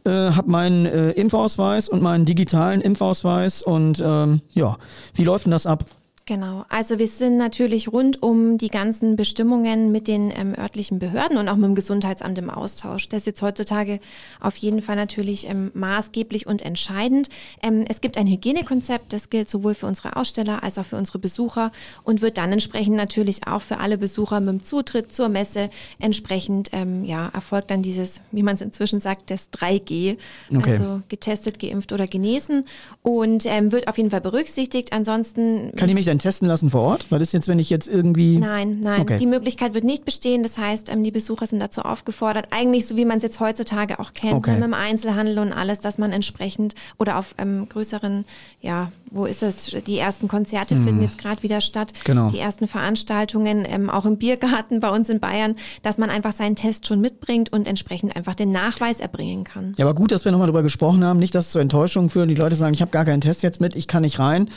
äh, 0.04 0.10
habe 0.10 0.50
meinen 0.50 0.86
äh, 0.86 1.10
Impfausweis 1.12 1.88
und 1.88 2.02
meinen 2.02 2.24
digitalen 2.24 2.80
Impfausweis 2.80 3.62
und 3.62 4.02
ähm, 4.04 4.40
ja, 4.52 4.76
wie 5.14 5.24
läuft 5.24 5.46
denn 5.46 5.52
das 5.52 5.66
ab? 5.66 5.84
Genau, 6.24 6.64
also 6.68 7.00
wir 7.00 7.08
sind 7.08 7.36
natürlich 7.36 7.92
rund 7.92 8.22
um 8.22 8.56
die 8.56 8.68
ganzen 8.68 9.16
Bestimmungen 9.16 9.90
mit 9.90 10.06
den 10.06 10.30
ähm, 10.30 10.54
örtlichen 10.56 11.00
Behörden 11.00 11.36
und 11.36 11.48
auch 11.48 11.56
mit 11.56 11.64
dem 11.64 11.74
Gesundheitsamt 11.74 12.38
im 12.38 12.48
Austausch. 12.48 13.08
Das 13.08 13.22
ist 13.22 13.26
jetzt 13.26 13.42
heutzutage 13.42 13.98
auf 14.38 14.54
jeden 14.56 14.82
Fall 14.82 14.94
natürlich 14.94 15.48
ähm, 15.48 15.72
maßgeblich 15.74 16.46
und 16.46 16.62
entscheidend. 16.62 17.28
Ähm, 17.60 17.84
es 17.88 18.00
gibt 18.00 18.16
ein 18.16 18.28
Hygienekonzept, 18.28 19.12
das 19.12 19.30
gilt 19.30 19.50
sowohl 19.50 19.74
für 19.74 19.86
unsere 19.86 20.14
Aussteller 20.14 20.62
als 20.62 20.78
auch 20.78 20.84
für 20.84 20.96
unsere 20.96 21.18
Besucher 21.18 21.72
und 22.04 22.22
wird 22.22 22.38
dann 22.38 22.52
entsprechend 22.52 22.94
natürlich 22.94 23.48
auch 23.48 23.62
für 23.62 23.78
alle 23.78 23.98
Besucher 23.98 24.38
mit 24.38 24.48
dem 24.48 24.62
Zutritt 24.62 25.12
zur 25.12 25.28
Messe 25.28 25.70
entsprechend 25.98 26.68
ähm, 26.70 27.04
ja, 27.04 27.30
erfolgt 27.34 27.72
dann 27.72 27.82
dieses, 27.82 28.20
wie 28.30 28.44
man 28.44 28.54
es 28.54 28.60
inzwischen 28.60 29.00
sagt, 29.00 29.28
das 29.28 29.52
3G, 29.52 30.18
okay. 30.54 30.70
also 30.70 31.02
getestet, 31.08 31.58
geimpft 31.58 31.92
oder 31.92 32.06
genesen 32.06 32.64
und 33.02 33.44
ähm, 33.44 33.72
wird 33.72 33.88
auf 33.88 33.96
jeden 33.98 34.12
Fall 34.12 34.20
berücksichtigt. 34.20 34.92
Ansonsten 34.92 35.72
kann 35.74 35.88
ich 35.88 35.96
mich 35.96 36.11
denn 36.12 36.18
testen 36.18 36.48
lassen 36.48 36.70
vor 36.70 36.82
Ort? 36.82 37.06
Weil 37.10 37.18
das 37.18 37.32
jetzt, 37.32 37.48
wenn 37.48 37.58
ich 37.58 37.70
jetzt 37.70 37.88
irgendwie. 37.88 38.38
Nein, 38.38 38.80
nein. 38.80 39.00
Okay. 39.02 39.18
Die 39.18 39.26
Möglichkeit 39.26 39.74
wird 39.74 39.84
nicht 39.84 40.04
bestehen. 40.04 40.42
Das 40.42 40.58
heißt, 40.58 40.90
ähm, 40.90 41.02
die 41.02 41.10
Besucher 41.10 41.46
sind 41.46 41.60
dazu 41.60 41.82
aufgefordert, 41.82 42.48
eigentlich 42.50 42.86
so 42.86 42.96
wie 42.96 43.04
man 43.04 43.16
es 43.16 43.22
jetzt 43.22 43.40
heutzutage 43.40 43.98
auch 43.98 44.12
kennt, 44.12 44.34
okay. 44.34 44.52
mit 44.52 44.62
dem 44.62 44.74
Einzelhandel 44.74 45.38
und 45.38 45.52
alles, 45.52 45.80
dass 45.80 45.98
man 45.98 46.12
entsprechend 46.12 46.74
oder 46.98 47.18
auf 47.18 47.34
ähm, 47.38 47.68
größeren, 47.68 48.24
ja, 48.60 48.92
wo 49.12 49.26
ist 49.26 49.42
es? 49.42 49.66
Die 49.86 49.98
ersten 49.98 50.26
Konzerte 50.26 50.74
mhm. 50.74 50.84
finden 50.84 51.02
jetzt 51.02 51.18
gerade 51.18 51.42
wieder 51.42 51.60
statt. 51.60 51.92
Genau. 52.04 52.30
Die 52.30 52.38
ersten 52.38 52.66
Veranstaltungen, 52.66 53.64
ähm, 53.68 53.90
auch 53.90 54.06
im 54.06 54.16
Biergarten 54.16 54.80
bei 54.80 54.88
uns 54.90 55.08
in 55.08 55.20
Bayern, 55.20 55.56
dass 55.82 55.98
man 55.98 56.10
einfach 56.10 56.32
seinen 56.32 56.56
Test 56.56 56.86
schon 56.86 57.00
mitbringt 57.00 57.52
und 57.52 57.66
entsprechend 57.66 58.16
einfach 58.16 58.34
den 58.34 58.52
Nachweis 58.52 59.00
erbringen 59.00 59.44
kann. 59.44 59.74
Ja, 59.76 59.84
aber 59.84 59.94
gut, 59.94 60.12
dass 60.12 60.24
wir 60.24 60.32
nochmal 60.32 60.46
darüber 60.46 60.62
gesprochen 60.62 61.04
haben. 61.04 61.18
Nicht, 61.18 61.34
dass 61.34 61.46
es 61.46 61.52
zu 61.52 61.58
Enttäuschungen 61.58 62.08
führt. 62.08 62.30
Die 62.30 62.34
Leute 62.34 62.56
sagen, 62.56 62.74
ich 62.74 62.80
habe 62.80 62.90
gar 62.90 63.04
keinen 63.04 63.20
Test 63.20 63.42
jetzt 63.42 63.60
mit, 63.60 63.76
ich 63.76 63.86
kann 63.86 64.02
nicht 64.02 64.18
rein. 64.18 64.48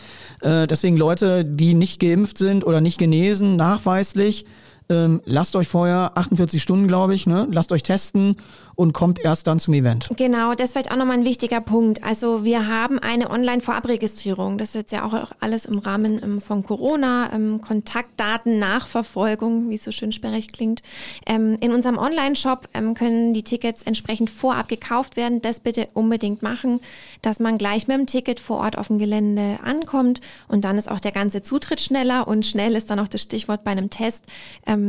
Äh, 0.41 0.67
deswegen 0.67 0.95
Leute, 0.95 1.43
die 1.43 1.73
nicht 1.73 1.99
geimpft 1.99 2.37
sind 2.37 2.65
oder 2.65 2.79
nicht 2.79 2.97
genesen, 2.97 3.57
nachweislich, 3.57 4.45
ähm, 4.87 5.21
lasst 5.25 5.55
euch 5.55 5.67
vorher 5.67 6.11
48 6.15 6.61
Stunden, 6.61 6.87
glaube 6.87 7.15
ich, 7.15 7.25
ne? 7.25 7.47
lasst 7.51 7.71
euch 7.71 7.81
testen 7.81 8.35
und 8.75 8.93
kommt 8.93 9.19
erst 9.19 9.47
dann 9.47 9.59
zum 9.59 9.73
Event. 9.73 10.09
Genau, 10.17 10.53
das 10.53 10.65
ist 10.65 10.71
vielleicht 10.73 10.91
auch 10.91 10.97
nochmal 10.97 11.17
ein 11.17 11.25
wichtiger 11.25 11.61
Punkt. 11.61 12.03
Also 12.03 12.43
wir 12.43 12.67
haben 12.67 12.99
eine 12.99 13.29
Online-Vorabregistrierung. 13.29 14.57
Das 14.57 14.69
ist 14.69 14.75
jetzt 14.75 14.91
ja 14.91 15.05
auch 15.05 15.31
alles 15.39 15.65
im 15.65 15.79
Rahmen 15.79 16.21
ähm, 16.21 16.41
von 16.41 16.63
Corona, 16.63 17.31
ähm, 17.33 17.61
Kontaktdaten, 17.61 18.59
Nachverfolgung, 18.59 19.69
wie 19.69 19.75
es 19.75 19.83
so 19.83 19.91
schön 19.91 20.11
sperrig 20.11 20.51
klingt. 20.51 20.81
Ähm, 21.25 21.57
in 21.61 21.71
unserem 21.71 21.97
Online-Shop 21.97 22.69
können 22.95 23.33
die 23.33 23.43
Tickets 23.43 23.83
entsprechend 23.83 24.29
vorab 24.29 24.67
gekauft 24.67 25.15
werden. 25.15 25.41
Das 25.41 25.61
bitte 25.61 25.87
unbedingt 25.93 26.41
machen, 26.41 26.81
dass 27.21 27.39
man 27.39 27.57
gleich 27.57 27.87
mit 27.87 27.97
dem 27.97 28.05
Ticket 28.07 28.39
vor 28.39 28.57
Ort 28.57 28.77
auf 28.77 28.87
dem 28.87 28.99
Gelände 28.99 29.59
ankommt 29.63 30.21
und 30.47 30.65
dann 30.65 30.77
ist 30.77 30.89
auch 30.89 30.99
der 30.99 31.11
ganze 31.11 31.41
Zutritt 31.41 31.79
schneller 31.79 32.27
und 32.27 32.45
schnell 32.45 32.75
ist 32.75 32.89
dann 32.89 32.99
auch 32.99 33.07
das 33.07 33.21
Stichwort 33.21 33.63
bei 33.63 33.71
einem 33.71 33.89
Test, 33.89 34.25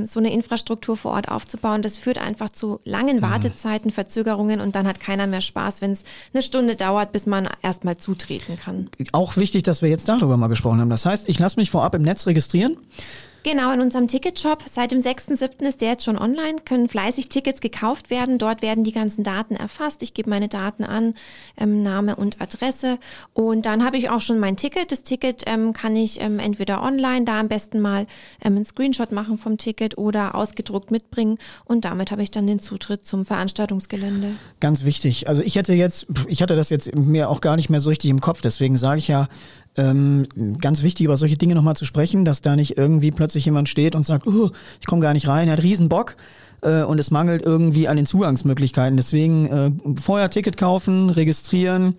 so 0.05 0.21
eine 0.21 0.33
Infrastruktur 0.33 0.97
vor 0.97 1.13
Ort 1.13 1.29
aufzubauen. 1.29 1.83
Das 1.83 1.97
führt 1.97 2.19
einfach 2.19 2.51
zu 2.51 2.81
langen 2.85 3.23
Wartezeiten. 3.23 3.76
Wartezeiten, 3.77 3.91
Verzögerungen 3.91 4.61
und 4.61 4.75
dann 4.75 4.87
hat 4.87 5.01
keiner 5.01 5.27
mehr 5.27 5.41
Spaß, 5.41 5.81
wenn 5.81 5.93
es 5.93 6.05
eine 6.33 6.43
Stunde 6.43 6.77
dauert, 6.77 7.13
bis 7.13 7.27
man 7.27 7.49
erstmal 7.63 7.97
zutreten 7.97 8.57
kann. 8.57 8.89
Auch 9.13 9.37
wichtig, 9.37 9.63
dass 9.65 9.83
wir 9.83 9.89
jetzt 9.89 10.09
darüber 10.09 10.37
mal 10.37 10.49
gesprochen 10.49 10.81
haben. 10.81 10.91
Das 10.91 11.07
heißt, 11.07 11.29
ich 11.29 11.39
lasse 11.39 11.59
mich 11.59 11.71
vorab 11.71 11.95
im 11.95 12.03
Netz 12.03 12.27
registrieren. 12.27 12.77
Genau, 13.47 13.71
in 13.71 13.81
unserem 13.81 14.09
Ticketshop. 14.09 14.65
Seit 14.69 14.91
dem 14.91 14.99
6.7. 14.99 15.69
ist 15.69 15.81
der 15.81 15.91
jetzt 15.91 16.05
schon 16.05 16.19
online, 16.19 16.57
können 16.65 16.89
fleißig 16.89 17.29
Tickets 17.29 17.61
gekauft 17.61 18.11
werden. 18.11 18.39
Dort 18.39 18.61
werden 18.61 18.83
die 18.83 18.91
ganzen 18.91 19.23
Daten 19.23 19.55
erfasst. 19.55 20.03
Ich 20.03 20.15
gebe 20.15 20.29
meine 20.29 20.49
Daten 20.49 20.83
an, 20.83 21.15
ähm, 21.57 21.81
Name 21.81 22.17
und 22.17 22.41
Adresse. 22.41 22.99
Und 23.35 23.65
dann 23.65 23.85
habe 23.85 23.99
ich 23.99 24.11
auch 24.11 24.21
schon 24.21 24.41
mein 24.41 24.57
Ticket. 24.57 24.91
Das 24.91 25.05
Ticket 25.05 25.45
ähm, 25.47 25.75
kann 25.75 25.95
ich 25.95 26.21
ähm, 26.21 26.41
entweder 26.41 26.83
online, 26.83 27.25
da 27.25 27.39
am 27.39 27.47
besten 27.47 27.79
mal 27.79 28.09
ähm, 28.45 28.57
einen 28.57 28.65
Screenshot 28.65 29.13
machen 29.13 29.39
vom 29.39 29.59
Ticket 29.59 29.97
oder 29.97 30.35
ausgedruckt 30.35 30.91
mitbringen. 30.91 31.39
Und 31.65 31.85
damit 31.85 32.11
habe 32.11 32.25
ich 32.25 32.33
dann 32.33 32.49
den 32.49 32.59
Zutritt 32.59 33.07
zum 33.07 33.25
Veranstaltungsgelände. 33.25 34.33
Ganz 34.59 34.83
wichtig. 34.83 35.29
Also 35.29 35.43
ich 35.43 35.55
hätte 35.55 35.73
jetzt, 35.73 36.09
ich 36.27 36.43
hatte 36.43 36.57
das 36.57 36.69
jetzt 36.69 36.93
mir 36.97 37.31
auch 37.31 37.41
gar 37.41 37.55
nicht 37.55 37.71
mehr 37.71 37.81
so 37.81 37.91
richtig 37.91 38.11
im 38.11 38.21
Kopf. 38.21 38.41
Deswegen 38.41 38.77
sage 38.77 38.99
ich 38.99 39.07
ja, 39.07 39.29
ähm, 39.77 40.27
ganz 40.61 40.83
wichtig, 40.83 41.05
über 41.05 41.17
solche 41.17 41.37
Dinge 41.37 41.55
nochmal 41.55 41.77
zu 41.77 41.85
sprechen, 41.85 42.25
dass 42.25 42.43
da 42.43 42.57
nicht 42.57 42.79
irgendwie 42.79 43.11
plötzlich 43.11 43.45
jemand 43.45 43.69
steht 43.69 43.95
und 43.95 44.05
sagt, 44.05 44.27
oh, 44.27 44.51
ich 44.81 44.87
komme 44.87 45.03
gar 45.03 45.13
nicht 45.13 45.29
rein, 45.29 45.49
er 45.49 45.53
hat 45.53 45.63
riesen 45.63 45.89
Bock 45.89 46.17
äh, 46.63 46.83
und 46.83 46.99
es 46.99 47.11
mangelt 47.11 47.43
irgendwie 47.43 47.89
an 47.89 47.97
den 47.97 48.07
Zugangsmöglichkeiten. 48.07 48.97
Deswegen 48.97 49.47
äh, 49.47 49.71
vorher 50.01 50.31
Ticket 50.31 50.57
kaufen, 50.57 51.11
registrieren, 51.11 51.97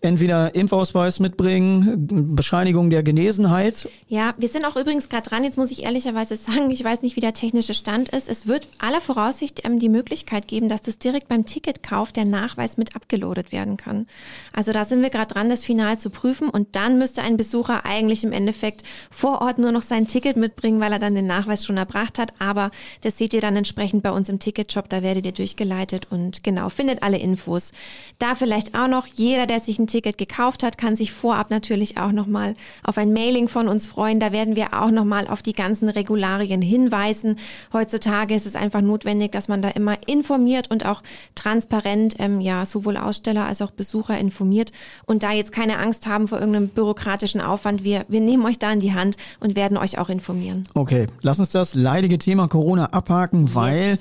entweder 0.00 0.54
Impfausweis 0.54 1.20
mitbringen, 1.20 2.34
Bescheinigung 2.34 2.90
der 2.90 3.02
Genesenheit. 3.02 3.88
Ja, 4.08 4.34
wir 4.38 4.48
sind 4.48 4.64
auch 4.64 4.76
übrigens 4.76 5.08
gerade 5.08 5.28
dran. 5.28 5.44
Jetzt 5.44 5.58
muss 5.58 5.70
ich 5.70 5.84
ehrlicherweise 5.84 6.36
sagen, 6.36 6.70
ich 6.70 6.84
weiß 6.84 7.02
nicht, 7.02 7.16
wie 7.16 7.20
der 7.20 7.32
technische 7.32 7.74
Stand 7.74 8.10
ist. 8.10 8.28
Es 8.28 8.46
wird 8.46 8.68
aller 8.78 9.00
Voraussicht 9.00 9.62
ähm, 9.64 9.78
die 9.78 9.88
Möglichkeit 9.88 10.48
geben, 10.48 10.68
dass 10.68 10.82
das 10.82 10.98
direkt 10.98 11.28
beim 11.28 11.46
Ticketkauf 11.46 12.12
der 12.12 12.24
Nachweis 12.24 12.76
mit 12.76 12.94
abgeloadet 12.96 13.52
werden 13.52 13.76
kann. 13.76 14.06
Also 14.52 14.72
da 14.72 14.84
sind 14.84 15.02
wir 15.02 15.10
gerade 15.10 15.32
dran, 15.32 15.48
das 15.48 15.64
final 15.64 15.98
zu 15.98 16.10
prüfen 16.10 16.48
und 16.48 16.76
dann 16.76 16.98
müsste 16.98 17.22
ein 17.22 17.36
Besucher 17.36 17.84
eigentlich 17.84 18.24
im 18.24 18.32
Endeffekt 18.32 18.82
vor 19.10 19.40
Ort 19.40 19.58
nur 19.58 19.72
noch 19.72 19.82
sein 19.82 20.06
Ticket 20.06 20.36
mitbringen, 20.36 20.80
weil 20.80 20.92
er 20.92 20.98
dann 20.98 21.14
den 21.14 21.26
Nachweis 21.26 21.64
schon 21.64 21.76
erbracht 21.76 22.18
hat. 22.18 22.32
Aber 22.38 22.70
das 23.02 23.18
seht 23.18 23.32
ihr 23.32 23.40
dann 23.40 23.56
entsprechend 23.56 23.93
bei 24.02 24.10
uns 24.10 24.28
im 24.28 24.38
Ticketshop. 24.38 24.88
Da 24.88 25.02
werdet 25.02 25.26
ihr 25.26 25.32
durchgeleitet 25.32 26.08
und 26.10 26.42
genau, 26.42 26.68
findet 26.68 27.02
alle 27.02 27.18
Infos. 27.18 27.72
Da 28.18 28.34
vielleicht 28.34 28.74
auch 28.74 28.88
noch 28.88 29.06
jeder, 29.06 29.46
der 29.46 29.60
sich 29.60 29.78
ein 29.78 29.86
Ticket 29.86 30.18
gekauft 30.18 30.62
hat, 30.62 30.78
kann 30.78 30.96
sich 30.96 31.12
vorab 31.12 31.50
natürlich 31.50 31.98
auch 31.98 32.12
nochmal 32.12 32.56
auf 32.82 32.98
ein 32.98 33.12
Mailing 33.12 33.48
von 33.48 33.68
uns 33.68 33.86
freuen. 33.86 34.20
Da 34.20 34.32
werden 34.32 34.56
wir 34.56 34.80
auch 34.80 34.90
nochmal 34.90 35.26
auf 35.28 35.42
die 35.42 35.52
ganzen 35.52 35.88
Regularien 35.88 36.62
hinweisen. 36.62 37.36
Heutzutage 37.72 38.34
ist 38.34 38.46
es 38.46 38.56
einfach 38.56 38.80
notwendig, 38.80 39.32
dass 39.32 39.48
man 39.48 39.62
da 39.62 39.68
immer 39.68 39.96
informiert 40.06 40.70
und 40.70 40.86
auch 40.86 41.02
transparent, 41.34 42.16
ähm, 42.18 42.40
ja, 42.40 42.66
sowohl 42.66 42.96
Aussteller 42.96 43.46
als 43.46 43.62
auch 43.62 43.70
Besucher 43.70 44.18
informiert 44.18 44.72
und 45.06 45.22
da 45.22 45.32
jetzt 45.32 45.52
keine 45.52 45.78
Angst 45.78 46.06
haben 46.06 46.28
vor 46.28 46.38
irgendeinem 46.38 46.68
bürokratischen 46.68 47.40
Aufwand. 47.40 47.84
Wir, 47.84 48.04
wir 48.08 48.20
nehmen 48.20 48.44
euch 48.44 48.58
da 48.58 48.72
in 48.72 48.80
die 48.80 48.94
Hand 48.94 49.16
und 49.40 49.56
werden 49.56 49.76
euch 49.76 49.98
auch 49.98 50.08
informieren. 50.08 50.64
Okay, 50.74 51.06
lass 51.22 51.38
uns 51.38 51.50
das 51.50 51.74
leidige 51.74 52.18
Thema 52.18 52.48
Corona 52.48 52.86
abhaken, 52.86 53.54
weil 53.54 53.83
weil, 53.84 53.98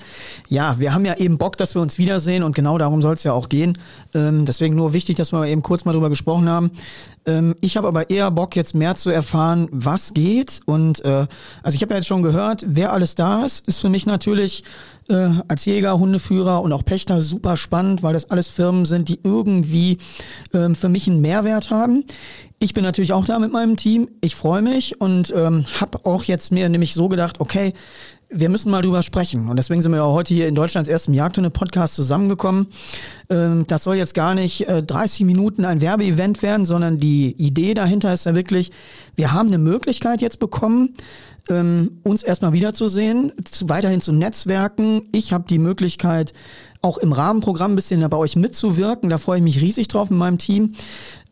ja, 0.47 0.79
wir 0.79 0.93
haben 0.93 1.05
ja 1.05 1.15
eben 1.17 1.37
Bock, 1.37 1.57
dass 1.57 1.75
wir 1.75 1.81
uns 1.81 1.97
wiedersehen 1.97 2.43
und 2.43 2.55
genau 2.55 2.77
darum 2.77 3.01
soll 3.01 3.13
es 3.13 3.23
ja 3.23 3.33
auch 3.33 3.49
gehen. 3.49 3.77
Ähm, 4.13 4.45
deswegen 4.45 4.75
nur 4.75 4.93
wichtig, 4.93 5.17
dass 5.17 5.31
wir 5.31 5.45
eben 5.45 5.63
kurz 5.63 5.85
mal 5.85 5.93
drüber 5.93 6.09
gesprochen 6.09 6.49
haben. 6.49 6.71
Ähm, 7.25 7.55
ich 7.61 7.77
habe 7.77 7.87
aber 7.87 8.09
eher 8.09 8.29
Bock, 8.31 8.55
jetzt 8.55 8.75
mehr 8.75 8.95
zu 8.95 9.09
erfahren, 9.09 9.69
was 9.71 10.13
geht. 10.13 10.61
Und 10.65 11.03
äh, 11.05 11.27
also 11.63 11.75
ich 11.75 11.81
habe 11.81 11.93
ja 11.93 11.97
jetzt 11.97 12.07
schon 12.07 12.23
gehört, 12.23 12.63
wer 12.67 12.93
alles 12.93 13.15
da 13.15 13.45
ist, 13.45 13.67
ist 13.67 13.81
für 13.81 13.89
mich 13.89 14.05
natürlich 14.05 14.63
äh, 15.09 15.29
als 15.47 15.65
Jäger, 15.65 15.97
Hundeführer 15.97 16.61
und 16.61 16.73
auch 16.73 16.85
Pächter 16.85 17.21
super 17.21 17.57
spannend, 17.57 18.03
weil 18.03 18.13
das 18.13 18.29
alles 18.29 18.47
Firmen 18.47 18.85
sind, 18.85 19.09
die 19.09 19.19
irgendwie 19.23 19.97
ähm, 20.53 20.75
für 20.75 20.89
mich 20.89 21.07
einen 21.07 21.21
Mehrwert 21.21 21.69
haben. 21.69 22.05
Ich 22.59 22.73
bin 22.73 22.83
natürlich 22.83 23.11
auch 23.11 23.25
da 23.25 23.39
mit 23.39 23.51
meinem 23.51 23.75
Team. 23.75 24.09
Ich 24.21 24.35
freue 24.35 24.61
mich 24.61 25.01
und 25.01 25.33
ähm, 25.35 25.65
habe 25.81 26.05
auch 26.05 26.23
jetzt 26.23 26.51
mir 26.51 26.69
nämlich 26.69 26.93
so 26.93 27.09
gedacht, 27.09 27.41
okay, 27.41 27.73
wir 28.33 28.49
müssen 28.49 28.71
mal 28.71 28.81
drüber 28.81 29.03
sprechen. 29.03 29.47
Und 29.47 29.57
deswegen 29.57 29.81
sind 29.81 29.91
wir 29.91 29.99
ja 29.99 30.05
heute 30.05 30.33
hier 30.33 30.47
in 30.47 30.55
Deutschlands 30.55 30.89
ersten 30.89 31.13
Jagdhunde-Podcast 31.13 31.93
zusammengekommen. 31.95 32.67
Ähm, 33.29 33.65
das 33.67 33.83
soll 33.83 33.95
jetzt 33.95 34.13
gar 34.13 34.35
nicht 34.35 34.65
30 34.67 35.21
äh, 35.21 35.23
Minuten 35.25 35.65
ein 35.65 35.81
Werbeevent 35.81 36.41
werden, 36.41 36.65
sondern 36.65 36.97
die 36.97 37.31
Idee 37.37 37.73
dahinter 37.73 38.13
ist 38.13 38.25
ja 38.25 38.35
wirklich, 38.35 38.71
wir 39.15 39.31
haben 39.33 39.47
eine 39.47 39.59
Möglichkeit 39.59 40.21
jetzt 40.21 40.39
bekommen, 40.39 40.95
ähm, 41.49 41.99
uns 42.03 42.23
erstmal 42.23 42.53
wiederzusehen, 42.53 43.31
weiterhin 43.65 44.01
zu 44.01 44.11
netzwerken. 44.11 45.03
Ich 45.11 45.33
habe 45.33 45.45
die 45.47 45.59
Möglichkeit, 45.59 46.33
auch 46.83 46.97
im 46.97 47.13
Rahmenprogramm 47.13 47.71
ein 47.71 47.75
bisschen 47.75 48.07
bei 48.09 48.17
euch 48.17 48.35
mitzuwirken. 48.35 49.09
Da 49.09 49.17
freue 49.17 49.37
ich 49.37 49.43
mich 49.43 49.61
riesig 49.61 49.87
drauf 49.87 50.09
mit 50.09 50.19
meinem 50.19 50.37
Team. 50.37 50.73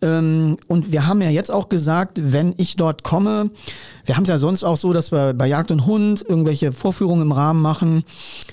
Ähm, 0.01 0.57
und 0.67 0.93
wir 0.93 1.05
haben 1.07 1.21
ja 1.21 1.29
jetzt 1.29 1.51
auch 1.51 1.67
gesagt, 1.67 2.19
wenn 2.21 2.55
ich 2.57 2.77
dort 2.77 3.03
komme, 3.03 3.51
wir 4.05 4.15
haben 4.15 4.23
es 4.23 4.29
ja 4.29 4.37
sonst 4.37 4.63
auch 4.63 4.77
so, 4.77 4.93
dass 4.93 5.11
wir 5.11 5.33
bei 5.33 5.47
Jagd 5.47 5.69
und 5.69 5.85
Hund 5.85 6.25
irgendwelche 6.27 6.71
Vorführungen 6.71 7.23
im 7.23 7.31
Rahmen 7.33 7.61
machen. 7.61 8.05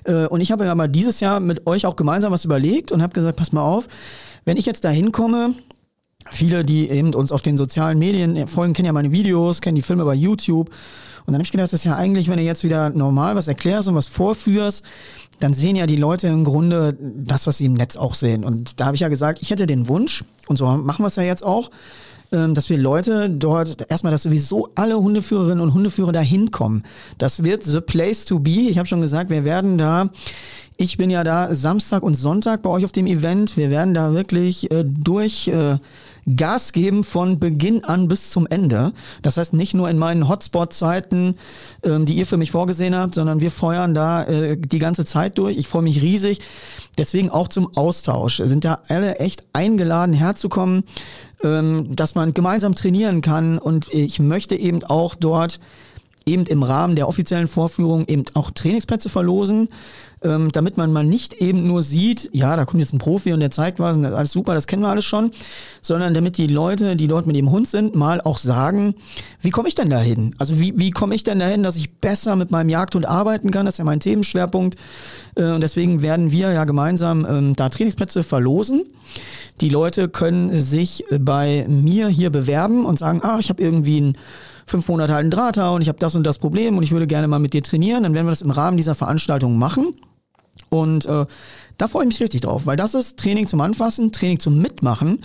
Äh, 0.05 0.27
und 0.27 0.41
ich 0.41 0.51
habe 0.51 0.65
ja 0.65 0.75
mal 0.75 0.89
dieses 0.89 1.21
Jahr 1.21 1.39
mit 1.39 1.69
euch 1.69 1.87
auch 1.87 1.95
gemeinsam 1.95 2.33
was 2.33 2.45
überlegt 2.45 2.91
und 2.91 3.01
habe 3.01 3.15
gesagt, 3.15 3.39
pass 3.39 3.53
mal 3.53 3.63
auf, 3.63 3.87
wenn 4.45 4.57
ich 4.57 4.67
jetzt 4.67 4.85
da 4.85 4.91
hinkomme, 4.91 5.55
viele, 6.31 6.65
die 6.65 6.91
eben 6.91 7.15
uns 7.15 7.31
auf 7.31 7.43
den 7.43 7.57
sozialen 7.57 8.01
Medien 8.01 8.49
folgen, 8.49 8.75
kennen 8.75 8.87
ja 8.87 8.93
meine 8.93 9.13
Videos, 9.13 9.61
kennen 9.61 9.77
die 9.77 9.83
Filme 9.83 10.05
bei 10.05 10.15
YouTube. 10.15 10.69
Und 11.29 11.33
dann 11.33 11.35
habe 11.35 11.45
ich 11.45 11.53
gedacht, 11.53 11.67
das 11.67 11.75
ist 11.75 11.85
ja 11.85 11.95
eigentlich, 11.95 12.29
wenn 12.29 12.39
du 12.39 12.43
jetzt 12.43 12.65
wieder 12.65 12.89
normal 12.89 13.37
was 13.37 13.49
erklärst 13.49 13.87
und 13.87 13.95
was 13.95 14.07
vorführst, 14.07 14.83
dann 15.41 15.55
sehen 15.55 15.77
ja 15.77 15.87
die 15.87 15.97
Leute 15.97 16.29
im 16.29 16.45
Grunde 16.45 16.97
das, 17.01 17.47
was 17.47 17.59
sie 17.59 17.67
im 17.67 17.75
Netz 17.75 17.97
auch 17.97 18.15
sehen. 18.15 18.45
Und 18.45 18.81
da 18.81 18.87
habe 18.87 18.95
ich 18.95 19.01
ja 19.01 19.09
gesagt, 19.09 19.41
ich 19.43 19.51
hätte 19.51 19.67
den 19.67 19.89
Wunsch, 19.89 20.25
und 20.49 20.57
so 20.57 20.67
machen 20.67 21.03
wir 21.03 21.09
es 21.09 21.17
ja 21.17 21.23
jetzt 21.23 21.45
auch, 21.45 21.71
ähm, 22.31 22.55
dass 22.55 22.69
wir 22.69 22.77
Leute 22.77 23.31
dort 23.31 23.91
erstmal, 23.91 24.11
dass 24.11 24.23
sowieso 24.23 24.69
alle 24.75 24.99
Hundeführerinnen 24.99 25.61
und 25.61 25.75
Hundeführer 25.75 26.13
da 26.13 26.21
hinkommen. 26.21 26.85
Das 27.17 27.43
wird 27.43 27.65
the 27.65 27.81
place 27.81 28.25
to 28.25 28.39
be. 28.39 28.69
Ich 28.69 28.79
habe 28.79 28.87
schon 28.87 29.01
gesagt, 29.01 29.31
wir 29.31 29.45
werden 29.45 29.79
da 29.79 30.11
ich 30.81 30.97
bin 30.97 31.11
ja 31.11 31.25
da 31.25 31.55
Samstag 31.57 32.05
und 32.05 32.15
Sonntag 32.15 32.63
bei 32.63 32.71
euch 32.71 32.85
auf 32.85 32.93
dem 32.93 33.09
Event. 33.09 33.57
Wir 33.57 33.69
werden 33.69 33.95
da 33.95 34.15
wirklich 34.15 34.71
äh, 34.71 34.85
durch 34.85 35.49
äh, 35.49 35.79
Gas 36.37 36.73
geben 36.73 37.03
von 37.03 37.41
Beginn 37.41 37.83
an 37.83 38.07
bis 38.07 38.31
zum 38.31 38.47
Ende. 38.47 38.93
Das 39.23 39.37
heißt 39.39 39.55
nicht 39.55 39.75
nur 39.75 39.91
in 39.91 39.99
meinen 39.99 40.29
Hotspot-Zeiten, 40.29 41.35
ähm, 41.83 42.07
die 42.07 42.15
ihr 42.15 42.27
für 42.27 42.37
mich 42.37 42.53
vorgesehen 42.53 42.95
habt, 42.95 43.17
sondern 43.17 43.41
wir 43.41 43.51
feuern 43.51 43.93
da 43.93 44.23
äh, 44.23 44.57
die 44.57 44.79
ganze 44.79 45.05
Zeit 45.05 45.37
durch. 45.39 45.59
Ich 45.59 45.67
freue 45.67 45.83
mich 45.83 46.01
riesig. 46.01 46.39
Deswegen 46.97 47.29
auch 47.29 47.49
zum 47.49 47.77
Austausch. 47.77 48.37
Sind 48.37 48.65
da 48.65 48.83
alle 48.87 49.17
echt 49.17 49.43
eingeladen 49.53 50.15
herzukommen, 50.15 50.85
ähm, 51.43 51.97
dass 51.97 52.15
man 52.15 52.35
gemeinsam 52.35 52.77
trainieren 52.77 53.21
kann. 53.21 53.59
Und 53.59 53.93
ich 53.93 54.21
möchte 54.21 54.55
eben 54.55 54.85
auch 54.85 55.17
dort 55.17 55.59
eben 56.25 56.47
im 56.47 56.63
Rahmen 56.63 56.95
der 56.95 57.09
offiziellen 57.09 57.49
Vorführung 57.49 58.07
eben 58.07 58.25
auch 58.35 58.53
Trainingsplätze 58.53 59.09
verlosen 59.09 59.71
ähm, 60.23 60.51
damit 60.53 60.77
man 60.77 60.93
mal 60.93 61.05
nicht 61.05 61.35
eben 61.35 61.67
nur 61.67 61.83
sieht, 61.83 62.31
ja, 62.33 62.57
da 62.57 62.65
kommt 62.65 62.81
jetzt 62.81 62.93
ein 62.93 62.99
Profi 62.99 63.33
und 63.33 63.41
der 63.41 63.51
zeigt 63.51 63.79
was 63.79 63.97
und 63.97 64.03
das 64.03 64.13
ist 64.13 64.19
alles 64.19 64.33
super, 64.33 64.55
das 64.55 64.67
kennen 64.67 64.83
wir 64.83 64.89
alles 64.89 65.05
schon, 65.05 65.31
sondern 65.83 66.15
damit 66.15 66.39
die 66.39 66.47
Leute, 66.47 66.97
die 66.97 67.09
dort 67.09 67.27
mit 67.27 67.37
dem 67.37 67.51
Hund 67.51 67.69
sind, 67.69 67.95
mal 67.95 68.21
auch 68.21 68.39
sagen, 68.39 68.95
wie 69.41 69.51
komme 69.51 69.69
ich 69.69 69.75
denn 69.75 69.91
dahin? 69.91 70.35
Also 70.39 70.59
wie, 70.59 70.79
wie 70.79 70.91
komme 70.91 71.15
ich 71.15 71.25
denn 71.25 71.39
dahin, 71.39 71.63
dass 71.63 71.77
ich 71.77 71.91
besser 71.91 72.37
mit 72.37 72.51
meinem 72.51 72.69
Jagdhund 72.69 73.07
arbeiten 73.07 73.51
kann? 73.51 73.67
Das 73.67 73.75
ist 73.75 73.79
ja 73.79 73.85
mein 73.85 74.01
Themenschwerpunkt. 74.01 74.77
Äh, 75.37 75.53
und 75.53 75.61
deswegen 75.61 76.03
werden 76.03 76.33
wir 76.33 76.53
ja 76.53 76.65
gemeinsam 76.65 77.27
ähm, 77.29 77.57
da 77.57 77.69
Trainingsplätze 77.69 78.23
verlosen. 78.23 78.85
Die 79.61 79.69
Leute 79.69 80.09
können 80.09 80.59
sich 80.59 81.05
bei 81.21 81.65
mir 81.69 82.09
hier 82.09 82.31
bewerben 82.31 82.85
und 82.85 82.99
sagen, 82.99 83.23
ah, 83.23 83.39
ich 83.41 83.49
habe 83.49 83.63
irgendwie 83.63 84.01
ein 84.01 84.19
fünf 84.67 84.89
Monate 84.89 85.15
alten 85.15 85.31
Drahter 85.31 85.73
und 85.73 85.83
ich 85.83 85.89
habe 85.89 85.99
das 85.99 86.15
und 86.15 86.25
das 86.25 86.39
Problem 86.39 86.77
und 86.77 86.83
ich 86.83 86.93
würde 86.93 87.07
gerne 87.07 87.27
mal 87.27 87.39
mit 87.39 87.55
dir 87.55 87.63
trainieren, 87.63 88.03
dann 88.03 88.15
werden 88.15 88.27
wir 88.27 88.31
das 88.31 88.43
im 88.43 88.51
Rahmen 88.51 88.77
dieser 88.77 88.95
Veranstaltung 88.95 89.59
machen. 89.59 89.95
Und 90.71 91.07
äh, 91.07 91.27
da 91.79 91.87
freue 91.87 92.03
ich 92.03 92.09
mich 92.09 92.21
richtig 92.21 92.41
drauf, 92.41 92.67
weil 92.67 92.77
das 92.77 92.95
ist 92.95 93.19
Training 93.19 93.47
zum 93.47 93.61
Anfassen, 93.61 94.11
Training 94.11 94.41
zum 94.41 94.61
Mitmachen, 94.61 95.21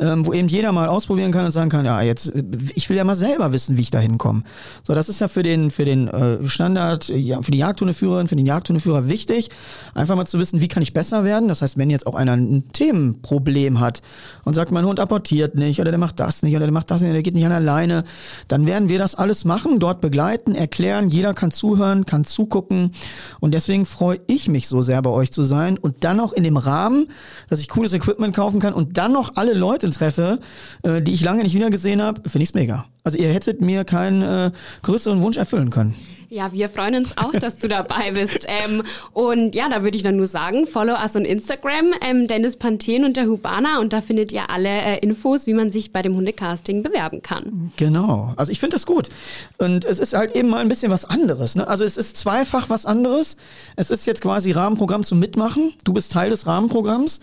ähm, 0.00 0.24
wo 0.24 0.32
eben 0.32 0.48
jeder 0.48 0.72
mal 0.72 0.88
ausprobieren 0.88 1.32
kann 1.32 1.44
und 1.44 1.52
sagen 1.52 1.68
kann, 1.68 1.84
ja, 1.84 2.00
jetzt, 2.00 2.32
ich 2.74 2.88
will 2.88 2.96
ja 2.96 3.04
mal 3.04 3.14
selber 3.14 3.52
wissen, 3.52 3.76
wie 3.76 3.82
ich 3.82 3.90
da 3.90 3.98
hinkomme. 3.98 4.42
So, 4.84 4.94
das 4.94 5.10
ist 5.10 5.20
ja 5.20 5.28
für 5.28 5.42
den, 5.42 5.70
für 5.70 5.84
den 5.84 6.08
äh, 6.08 6.48
Standard, 6.48 7.10
ja, 7.10 7.42
für 7.42 7.50
die 7.50 7.58
Jagdhundeführerin, 7.58 8.26
für 8.26 8.36
den 8.36 8.46
Jagdhundeführer 8.46 9.10
wichtig, 9.10 9.50
einfach 9.92 10.16
mal 10.16 10.26
zu 10.26 10.38
wissen, 10.38 10.62
wie 10.62 10.68
kann 10.68 10.82
ich 10.82 10.94
besser 10.94 11.24
werden. 11.24 11.46
Das 11.46 11.60
heißt, 11.60 11.76
wenn 11.76 11.90
jetzt 11.90 12.06
auch 12.06 12.14
einer 12.14 12.32
ein 12.32 12.72
Themenproblem 12.72 13.78
hat 13.78 14.00
und 14.44 14.54
sagt, 14.54 14.72
mein 14.72 14.86
Hund 14.86 15.00
apportiert 15.00 15.56
nicht 15.56 15.78
oder 15.78 15.90
der 15.90 15.98
macht 15.98 16.20
das 16.20 16.42
nicht 16.42 16.56
oder 16.56 16.64
der 16.64 16.72
macht 16.72 16.90
das 16.90 17.02
nicht, 17.02 17.12
der 17.12 17.22
geht 17.22 17.34
nicht 17.34 17.46
an 17.46 17.52
alleine, 17.52 18.04
dann 18.48 18.64
werden 18.64 18.88
wir 18.88 18.98
das 18.98 19.14
alles 19.14 19.44
machen, 19.44 19.78
dort 19.78 20.00
begleiten, 20.00 20.54
erklären, 20.54 21.10
jeder 21.10 21.34
kann 21.34 21.50
zuhören, 21.50 22.06
kann 22.06 22.24
zugucken 22.24 22.92
und 23.40 23.52
deswegen 23.52 23.84
freue 23.84 24.20
ich 24.26 24.48
mich 24.48 24.68
so 24.68 24.80
sehr 24.80 25.02
bei 25.02 25.10
euch 25.10 25.32
zu 25.32 25.42
sein 25.42 25.76
und 25.76 25.97
dann 26.04 26.16
noch 26.16 26.32
in 26.32 26.44
dem 26.44 26.56
Rahmen, 26.56 27.08
dass 27.48 27.60
ich 27.60 27.68
cooles 27.68 27.92
Equipment 27.92 28.34
kaufen 28.34 28.60
kann 28.60 28.74
und 28.74 28.98
dann 28.98 29.12
noch 29.12 29.36
alle 29.36 29.54
Leute 29.54 29.90
treffe, 29.90 30.38
äh, 30.82 31.02
die 31.02 31.12
ich 31.12 31.22
lange 31.22 31.42
nicht 31.42 31.54
wieder 31.54 31.70
gesehen 31.70 32.02
habe, 32.02 32.28
finde 32.28 32.42
ich 32.42 32.50
es 32.50 32.54
mega. 32.54 32.86
Also 33.04 33.18
ihr 33.18 33.32
hättet 33.32 33.60
mir 33.60 33.84
keinen 33.84 34.22
äh, 34.22 34.50
größeren 34.82 35.22
Wunsch 35.22 35.36
erfüllen 35.36 35.70
können. 35.70 35.94
Ja, 36.30 36.52
wir 36.52 36.68
freuen 36.68 36.94
uns 36.94 37.16
auch, 37.16 37.32
dass 37.32 37.58
du 37.58 37.68
dabei 37.68 38.12
bist. 38.12 38.46
Ähm, 38.58 38.82
und 39.12 39.54
ja, 39.54 39.68
da 39.68 39.82
würde 39.82 39.96
ich 39.96 40.02
dann 40.02 40.16
nur 40.16 40.26
sagen, 40.26 40.66
follow 40.66 40.94
us 40.94 41.14
on 41.14 41.24
Instagram, 41.24 41.92
ähm, 42.00 42.26
Dennis 42.26 42.56
Panthen 42.56 43.04
und 43.04 43.16
der 43.16 43.26
Hubana 43.26 43.78
und 43.78 43.92
da 43.92 44.00
findet 44.00 44.32
ihr 44.32 44.48
alle 44.48 44.68
äh, 44.68 44.98
Infos, 44.98 45.46
wie 45.46 45.52
man 45.54 45.70
sich 45.70 45.92
bei 45.92 46.02
dem 46.02 46.16
Hundecasting 46.16 46.82
bewerben 46.82 47.20
kann. 47.20 47.72
Genau, 47.76 48.32
also 48.36 48.50
ich 48.50 48.58
finde 48.58 48.74
das 48.74 48.86
gut. 48.86 49.10
Und 49.58 49.84
es 49.84 49.98
ist 49.98 50.14
halt 50.14 50.34
eben 50.34 50.48
mal 50.48 50.58
ein 50.58 50.68
bisschen 50.68 50.90
was 50.90 51.04
anderes. 51.04 51.56
Ne? 51.56 51.68
Also 51.68 51.84
es 51.84 51.96
ist 51.96 52.16
zweifach 52.16 52.70
was 52.70 52.86
anderes. 52.86 53.36
Es 53.76 53.90
ist 53.90 54.06
jetzt 54.06 54.22
quasi 54.22 54.50
Rahmenprogramm 54.50 55.04
zum 55.04 55.18
Mitmachen. 55.18 55.74
Du 55.84 55.92
bist 55.92 56.10
Teil 56.10 56.30
des 56.30 56.46
Rahmenprogramms 56.46 57.20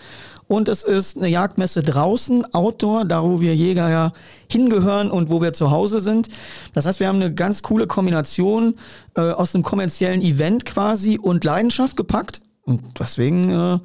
und 0.48 0.70
es 0.70 0.84
ist 0.84 1.18
eine 1.18 1.28
Jagdmesse 1.28 1.82
draußen, 1.82 2.54
Outdoor, 2.54 3.06
da 3.06 3.24
wo 3.24 3.42
wir 3.42 3.56
Jäger 3.56 3.90
ja 3.90 4.14
hingehören 4.48 5.10
und 5.10 5.32
wo 5.32 5.42
wir 5.42 5.54
zu 5.54 5.72
Hause 5.72 6.00
sind. 6.00 6.30
Das 6.74 6.86
heißt, 6.86 7.00
wir 7.00 7.08
haben 7.08 7.16
eine 7.16 7.34
ganz 7.34 7.64
coole 7.64 7.88
Kombination 7.88 8.76
äh, 9.16 9.22
aus 9.22 9.56
einem 9.56 9.64
kommerziellen 9.64 10.22
Event 10.22 10.66
quasi 10.66 11.18
und 11.18 11.44
Leidenschaft 11.44 11.98
gepackt. 11.98 12.42
Und 12.64 12.82
deswegen, 13.00 13.50
äh, 13.50 13.80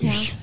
ich, 0.00 0.34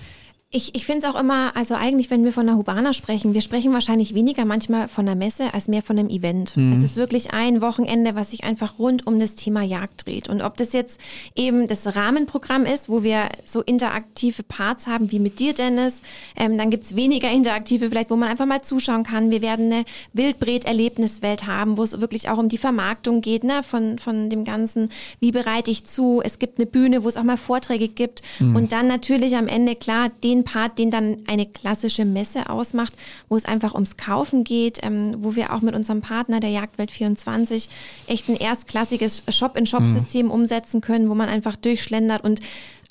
ich 0.55 0.85
finde 0.85 1.07
es 1.07 1.13
auch 1.13 1.19
immer, 1.19 1.55
also 1.55 1.73
eigentlich, 1.73 2.11
wenn 2.11 2.23
wir 2.23 2.31
von 2.31 2.45
der 2.45 2.55
Hubana 2.55 2.93
sprechen, 2.93 3.33
wir 3.33 3.41
sprechen 3.41 3.73
wahrscheinlich 3.73 4.13
weniger 4.13 4.45
manchmal 4.45 4.87
von 4.87 5.05
der 5.07 5.15
Messe 5.15 5.51
als 5.51 5.67
mehr 5.67 5.81
von 5.81 5.97
einem 5.97 6.09
Event. 6.09 6.55
Mhm. 6.55 6.73
Es 6.73 6.83
ist 6.83 6.95
wirklich 6.95 7.33
ein 7.33 7.59
Wochenende, 7.61 8.13
was 8.13 8.31
sich 8.31 8.43
einfach 8.43 8.77
rund 8.77 9.07
um 9.07 9.19
das 9.19 9.33
Thema 9.33 9.63
Jagd 9.63 10.05
dreht. 10.05 10.29
Und 10.29 10.43
ob 10.43 10.55
das 10.57 10.71
jetzt 10.73 10.99
eben 11.35 11.67
das 11.67 11.95
Rahmenprogramm 11.95 12.67
ist, 12.67 12.87
wo 12.87 13.01
wir 13.01 13.29
so 13.45 13.61
interaktive 13.61 14.43
Parts 14.43 14.85
haben 14.85 15.11
wie 15.11 15.17
mit 15.17 15.39
dir, 15.39 15.53
Dennis, 15.53 16.03
ähm, 16.35 16.55
dann 16.59 16.69
gibt's 16.69 16.95
weniger 16.95 17.31
interaktive, 17.31 17.89
vielleicht, 17.89 18.11
wo 18.11 18.15
man 18.15 18.29
einfach 18.29 18.45
mal 18.45 18.61
zuschauen 18.61 19.03
kann. 19.03 19.31
Wir 19.31 19.41
werden 19.41 19.71
eine 19.71 19.85
Wildbret-Erlebniswelt 20.13 21.47
haben, 21.47 21.77
wo 21.77 21.83
es 21.83 21.99
wirklich 21.99 22.29
auch 22.29 22.37
um 22.37 22.47
die 22.47 22.59
Vermarktung 22.59 23.21
geht, 23.21 23.43
ne, 23.43 23.63
von, 23.63 23.97
von 23.97 24.29
dem 24.29 24.43
Ganzen. 24.43 24.89
Wie 25.19 25.31
bereite 25.31 25.71
ich 25.71 25.83
zu? 25.83 26.21
Es 26.23 26.37
gibt 26.37 26.59
eine 26.59 26.67
Bühne, 26.67 27.03
wo 27.03 27.07
es 27.07 27.17
auch 27.17 27.23
mal 27.23 27.37
Vorträge 27.37 27.87
gibt. 27.87 28.21
Mhm. 28.39 28.55
Und 28.55 28.71
dann 28.71 28.85
natürlich 28.85 29.35
am 29.35 29.47
Ende, 29.47 29.75
klar, 29.75 30.11
den 30.23 30.42
Part, 30.43 30.77
den 30.77 30.91
dann 30.91 31.17
eine 31.27 31.45
klassische 31.45 32.06
Messe 32.06 32.49
ausmacht, 32.49 32.93
wo 33.29 33.36
es 33.36 33.45
einfach 33.45 33.73
ums 33.73 33.97
Kaufen 33.97 34.43
geht, 34.43 34.79
ähm, 34.84 35.15
wo 35.19 35.36
wir 35.36 35.53
auch 35.53 35.62
mit 35.62 35.75
unserem 35.75 36.01
Partner 36.01 36.39
der 36.39 36.49
Jagdwelt 36.49 36.91
24 36.91 37.69
echt 38.08 38.29
ein 38.29 38.36
erstklassiges 38.36 39.23
Shop-in-Shop-System 39.29 40.27
mhm. 40.27 40.32
umsetzen 40.32 40.82
können, 40.82 41.10
wo 41.10 41.15
man 41.15 41.29
einfach 41.29 41.56
durchschlendert 41.56 42.23
und 42.23 42.41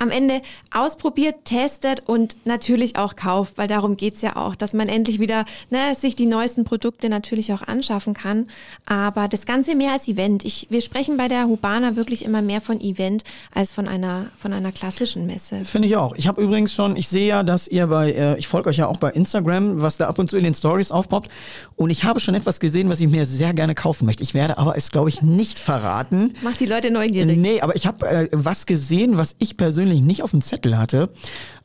am 0.02 0.10
Ende 0.10 0.42
ausprobiert, 0.72 1.44
testet 1.44 2.02
und 2.06 2.36
natürlich 2.44 2.96
auch 2.96 3.14
kauft, 3.14 3.56
weil 3.56 3.68
darum 3.68 3.96
geht's 3.96 4.20
ja 4.20 4.36
auch, 4.36 4.56
dass 4.56 4.74
man 4.74 4.88
endlich 4.88 5.20
wieder 5.20 5.44
ne, 5.70 5.94
sich 5.94 6.16
die 6.16 6.26
neuesten 6.26 6.64
Produkte 6.64 7.08
natürlich 7.08 7.52
auch 7.52 7.62
anschaffen 7.62 8.12
kann. 8.12 8.48
Aber 8.84 9.28
das 9.28 9.46
Ganze 9.46 9.76
mehr 9.76 9.92
als 9.92 10.08
Event. 10.08 10.44
Ich, 10.44 10.66
wir 10.70 10.80
sprechen 10.80 11.16
bei 11.16 11.28
der 11.28 11.46
Hubana 11.46 11.94
wirklich 11.94 12.24
immer 12.24 12.42
mehr 12.42 12.60
von 12.60 12.80
Event 12.80 13.22
als 13.54 13.72
von 13.72 13.86
einer, 13.86 14.26
von 14.36 14.52
einer 14.52 14.72
klassischen 14.72 15.26
Messe. 15.26 15.64
Finde 15.64 15.86
ich 15.86 15.96
auch. 15.96 16.16
Ich 16.16 16.26
habe 16.26 16.42
übrigens 16.42 16.74
schon, 16.74 16.96
ich 16.96 17.08
sehe 17.08 17.28
ja, 17.28 17.42
dass 17.44 17.68
ihr 17.68 17.86
bei, 17.86 18.12
äh, 18.12 18.38
ich 18.38 18.48
folge 18.48 18.70
euch 18.70 18.78
ja 18.78 18.88
auch 18.88 18.96
bei 18.96 19.10
Instagram, 19.10 19.80
was 19.80 19.98
da 19.98 20.08
ab 20.08 20.18
und 20.18 20.28
zu 20.28 20.36
in 20.36 20.44
den 20.44 20.54
Stories 20.54 20.90
aufpoppt. 20.90 21.30
Und 21.76 21.90
ich 21.90 22.02
habe 22.02 22.18
schon 22.18 22.34
etwas 22.34 22.58
gesehen, 22.58 22.88
was 22.88 23.00
ich 23.00 23.08
mir 23.08 23.24
sehr 23.24 23.54
gerne 23.54 23.76
kaufen 23.76 24.06
möchte. 24.06 24.24
Ich 24.24 24.34
werde 24.34 24.58
aber 24.58 24.76
es, 24.76 24.90
glaube 24.90 25.10
ich, 25.10 25.22
nicht 25.22 25.60
verraten. 25.60 26.34
Macht 26.42 26.58
die 26.58 26.66
Leute 26.66 26.90
neugierig. 26.90 27.38
Nee, 27.38 27.60
aber 27.60 27.76
ich 27.76 27.86
habe 27.86 28.08
äh, 28.08 28.28
was 28.32 28.66
gesehen, 28.66 29.16
was 29.16 29.36
ich 29.38 29.56
persönlich 29.56 29.91
nicht 30.00 30.22
auf 30.22 30.30
dem 30.30 30.40
Zettel 30.40 30.78
hatte 30.78 31.10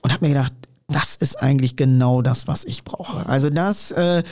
und 0.01 0.13
habe 0.13 0.25
mir 0.25 0.33
gedacht, 0.33 0.53
das 0.89 1.17
ist 1.17 1.35
eigentlich 1.41 1.75
genau 1.75 2.21
das, 2.21 2.47
was 2.47 2.63
ich 2.63 2.85
brauche. 2.85 3.27
Also 3.27 3.49
das 3.49 3.91
äh, 3.91 4.23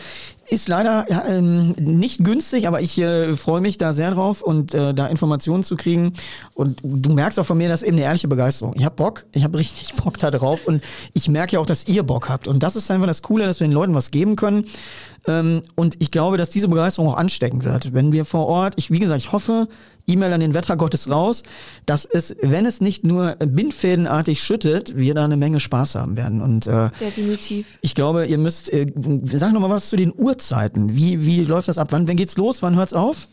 ist 0.48 0.70
leider 0.70 1.06
ja, 1.10 1.26
ähm, 1.28 1.72
nicht 1.78 2.24
günstig, 2.24 2.66
aber 2.66 2.80
ich 2.80 2.98
äh, 2.98 3.36
freue 3.36 3.60
mich 3.60 3.78
da 3.78 3.92
sehr 3.92 4.12
drauf 4.12 4.42
und 4.42 4.74
äh, 4.74 4.94
da 4.94 5.08
Informationen 5.08 5.64
zu 5.64 5.76
kriegen. 5.76 6.14
Und 6.54 6.80
du 6.82 7.12
merkst 7.12 7.38
auch 7.40 7.46
von 7.46 7.58
mir, 7.58 7.68
dass 7.68 7.84
eben 7.84 7.98
eine 7.98 8.06
ehrliche 8.06 8.30
Begeisterung. 8.30 8.74
Ich 8.78 8.86
habe 8.86 8.96
Bock, 8.96 9.26
ich 9.34 9.44
habe 9.44 9.58
richtig 9.58 9.94
Bock 10.04 10.18
da 10.18 10.32
drauf 10.32 10.66
und 10.66 10.82
ich 11.12 11.28
merke 11.28 11.54
ja 11.54 11.60
auch, 11.60 11.66
dass 11.66 11.88
ihr 11.88 12.04
Bock 12.04 12.30
habt. 12.30 12.48
Und 12.48 12.64
das 12.64 12.78
ist 12.78 12.90
einfach 12.90 13.08
das 13.08 13.22
Coole, 13.22 13.46
dass 13.46 13.60
wir 13.60 13.68
den 13.68 13.74
Leuten 13.74 13.94
was 13.94 14.12
geben 14.12 14.38
können. 14.38 14.64
Ähm, 15.28 15.62
und 15.76 15.98
ich 16.00 16.10
glaube, 16.10 16.38
dass 16.38 16.52
diese 16.52 16.70
Begeisterung 16.70 17.10
auch 17.10 17.18
anstecken 17.18 17.66
wird. 17.66 17.94
Wenn 17.94 18.14
wir 18.14 18.24
vor 18.24 18.46
Ort, 18.48 18.76
ich, 18.78 18.92
wie 18.92 19.00
gesagt, 19.00 19.22
ich 19.22 19.34
hoffe, 19.34 19.68
E-Mail 20.08 20.34
an 20.34 20.40
den 20.40 20.54
Wettergottes 20.54 21.10
raus, 21.10 21.44
dass 21.86 22.06
es, 22.06 22.36
wenn 22.42 22.66
es 22.66 22.82
nicht 22.82 23.04
nur 23.04 23.36
bindfädenartig 23.36 24.42
schüttet, 24.42 24.96
wir 24.96 25.14
da 25.14 25.26
eine 25.26 25.38
Menge 25.38 25.60
Spaß 25.60 25.96
haben 25.96 26.18
werden. 26.18 26.42
Und 26.42 26.68
äh, 26.68 26.90
definitiv. 27.00 27.68
Ich 27.82 27.96
glaube, 27.96 28.26
ihr 28.26 28.38
müsst, 28.38 28.72
äh, 28.72 28.88
sag 29.24 29.54
noch 29.54 29.62
mal 29.62 29.70
was 29.70 29.90
zu 29.90 29.96
den 29.96 30.14
Uhrzeiten. 30.16 30.96
Wie, 30.96 31.26
wie 31.26 31.44
läuft 31.44 31.68
das 31.68 31.78
ab? 31.78 31.88
Wann, 31.92 32.08
wann 32.08 32.16
geht's 32.16 32.38
los? 32.38 32.62
Wann 32.62 32.76
hört's 32.76 32.94
auf? 32.94 33.28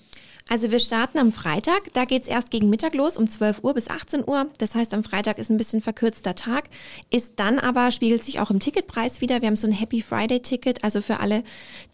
Also 0.48 0.70
wir 0.70 0.80
starten 0.80 1.18
am 1.18 1.32
Freitag, 1.32 1.92
da 1.92 2.04
geht 2.04 2.22
es 2.22 2.28
erst 2.28 2.50
gegen 2.50 2.68
Mittag 2.68 2.94
los, 2.94 3.16
um 3.16 3.28
12 3.28 3.62
Uhr 3.62 3.74
bis 3.74 3.88
18 3.88 4.24
Uhr. 4.26 4.46
Das 4.58 4.74
heißt, 4.74 4.92
am 4.92 5.04
Freitag 5.04 5.38
ist 5.38 5.50
ein 5.50 5.56
bisschen 5.56 5.80
verkürzter 5.80 6.34
Tag, 6.34 6.64
ist 7.10 7.34
dann 7.36 7.58
aber, 7.58 7.90
spiegelt 7.90 8.24
sich 8.24 8.40
auch 8.40 8.50
im 8.50 8.58
Ticketpreis 8.58 9.20
wieder. 9.20 9.40
Wir 9.40 9.48
haben 9.48 9.56
so 9.56 9.66
ein 9.66 9.72
Happy 9.72 10.02
Friday-Ticket, 10.02 10.84
also 10.84 11.00
für 11.00 11.20
alle, 11.20 11.42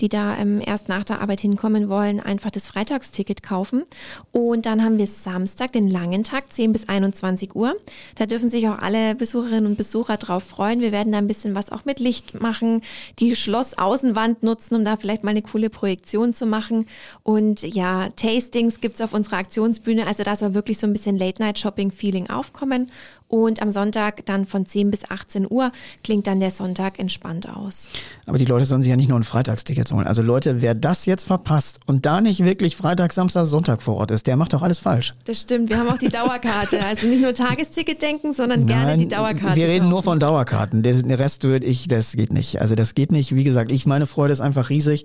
die 0.00 0.08
da 0.08 0.36
ähm, 0.38 0.60
erst 0.64 0.88
nach 0.88 1.04
der 1.04 1.20
Arbeit 1.20 1.40
hinkommen 1.40 1.88
wollen, 1.88 2.20
einfach 2.20 2.50
das 2.50 2.66
Freitagsticket 2.66 3.42
kaufen. 3.42 3.84
Und 4.32 4.66
dann 4.66 4.82
haben 4.82 4.98
wir 4.98 5.06
Samstag, 5.06 5.72
den 5.72 5.88
langen 5.88 6.24
Tag, 6.24 6.52
10 6.52 6.72
bis 6.72 6.88
21 6.88 7.54
Uhr. 7.54 7.76
Da 8.16 8.26
dürfen 8.26 8.50
sich 8.50 8.66
auch 8.68 8.78
alle 8.78 9.14
Besucherinnen 9.14 9.66
und 9.66 9.76
Besucher 9.76 10.16
drauf 10.16 10.42
freuen. 10.42 10.80
Wir 10.80 10.90
werden 10.90 11.12
da 11.12 11.18
ein 11.18 11.28
bisschen 11.28 11.54
was 11.54 11.70
auch 11.70 11.84
mit 11.84 12.00
Licht 12.00 12.40
machen, 12.40 12.82
die 13.18 13.36
Schlossaußenwand 13.36 14.42
nutzen, 14.42 14.74
um 14.74 14.84
da 14.84 14.96
vielleicht 14.96 15.22
mal 15.22 15.30
eine 15.30 15.42
coole 15.42 15.70
Projektion 15.70 16.34
zu 16.34 16.46
machen. 16.46 16.86
Und 17.22 17.62
ja, 17.62 18.08
Taste 18.16 18.37
Tastings 18.38 18.78
gibt 18.78 18.94
es 18.94 19.00
auf 19.00 19.14
unserer 19.14 19.38
Aktionsbühne. 19.38 20.06
Also 20.06 20.22
da 20.22 20.36
soll 20.36 20.54
wirklich 20.54 20.78
so 20.78 20.86
ein 20.86 20.92
bisschen 20.92 21.18
Late-Night-Shopping-Feeling 21.18 22.30
aufkommen. 22.30 22.90
Und 23.28 23.60
am 23.60 23.70
Sonntag 23.70 24.24
dann 24.24 24.46
von 24.46 24.64
10 24.64 24.90
bis 24.90 25.10
18 25.10 25.46
Uhr 25.50 25.70
klingt 26.02 26.26
dann 26.26 26.40
der 26.40 26.50
Sonntag 26.50 26.98
entspannt 26.98 27.46
aus. 27.46 27.86
Aber 28.26 28.38
die 28.38 28.46
Leute 28.46 28.64
sollen 28.64 28.80
sich 28.80 28.88
ja 28.88 28.96
nicht 28.96 29.08
nur 29.10 29.18
ein 29.18 29.24
Freitagsticket 29.24 29.92
holen. 29.92 30.06
Also 30.06 30.22
Leute, 30.22 30.62
wer 30.62 30.74
das 30.74 31.04
jetzt 31.04 31.24
verpasst 31.24 31.80
und 31.84 32.06
da 32.06 32.22
nicht 32.22 32.42
wirklich 32.42 32.74
Freitag, 32.74 33.12
Samstag, 33.12 33.44
Sonntag 33.44 33.82
vor 33.82 33.96
Ort 33.96 34.12
ist, 34.12 34.26
der 34.26 34.36
macht 34.36 34.54
doch 34.54 34.62
alles 34.62 34.78
falsch. 34.78 35.12
Das 35.26 35.42
stimmt. 35.42 35.68
Wir 35.68 35.78
haben 35.78 35.88
auch 35.88 35.98
die 35.98 36.08
Dauerkarte. 36.08 36.78
Also 36.88 37.06
nicht 37.06 37.20
nur 37.20 37.34
Tagesticket 37.34 38.00
denken, 38.00 38.32
sondern 38.32 38.60
Nein, 38.60 38.68
gerne 38.68 38.96
die 38.96 39.08
Dauerkarte. 39.08 39.56
Wir 39.56 39.66
reden 39.66 39.80
kaufen. 39.80 39.90
nur 39.90 40.02
von 40.02 40.20
Dauerkarten. 40.20 40.82
Der 40.82 41.18
Rest 41.18 41.44
würde 41.44 41.66
ich, 41.66 41.86
das 41.86 42.12
geht 42.12 42.32
nicht. 42.32 42.62
Also 42.62 42.76
das 42.76 42.94
geht 42.94 43.12
nicht. 43.12 43.34
Wie 43.34 43.44
gesagt, 43.44 43.70
ich, 43.70 43.84
meine 43.84 44.06
Freude 44.06 44.32
ist 44.32 44.40
einfach 44.40 44.70
riesig. 44.70 45.04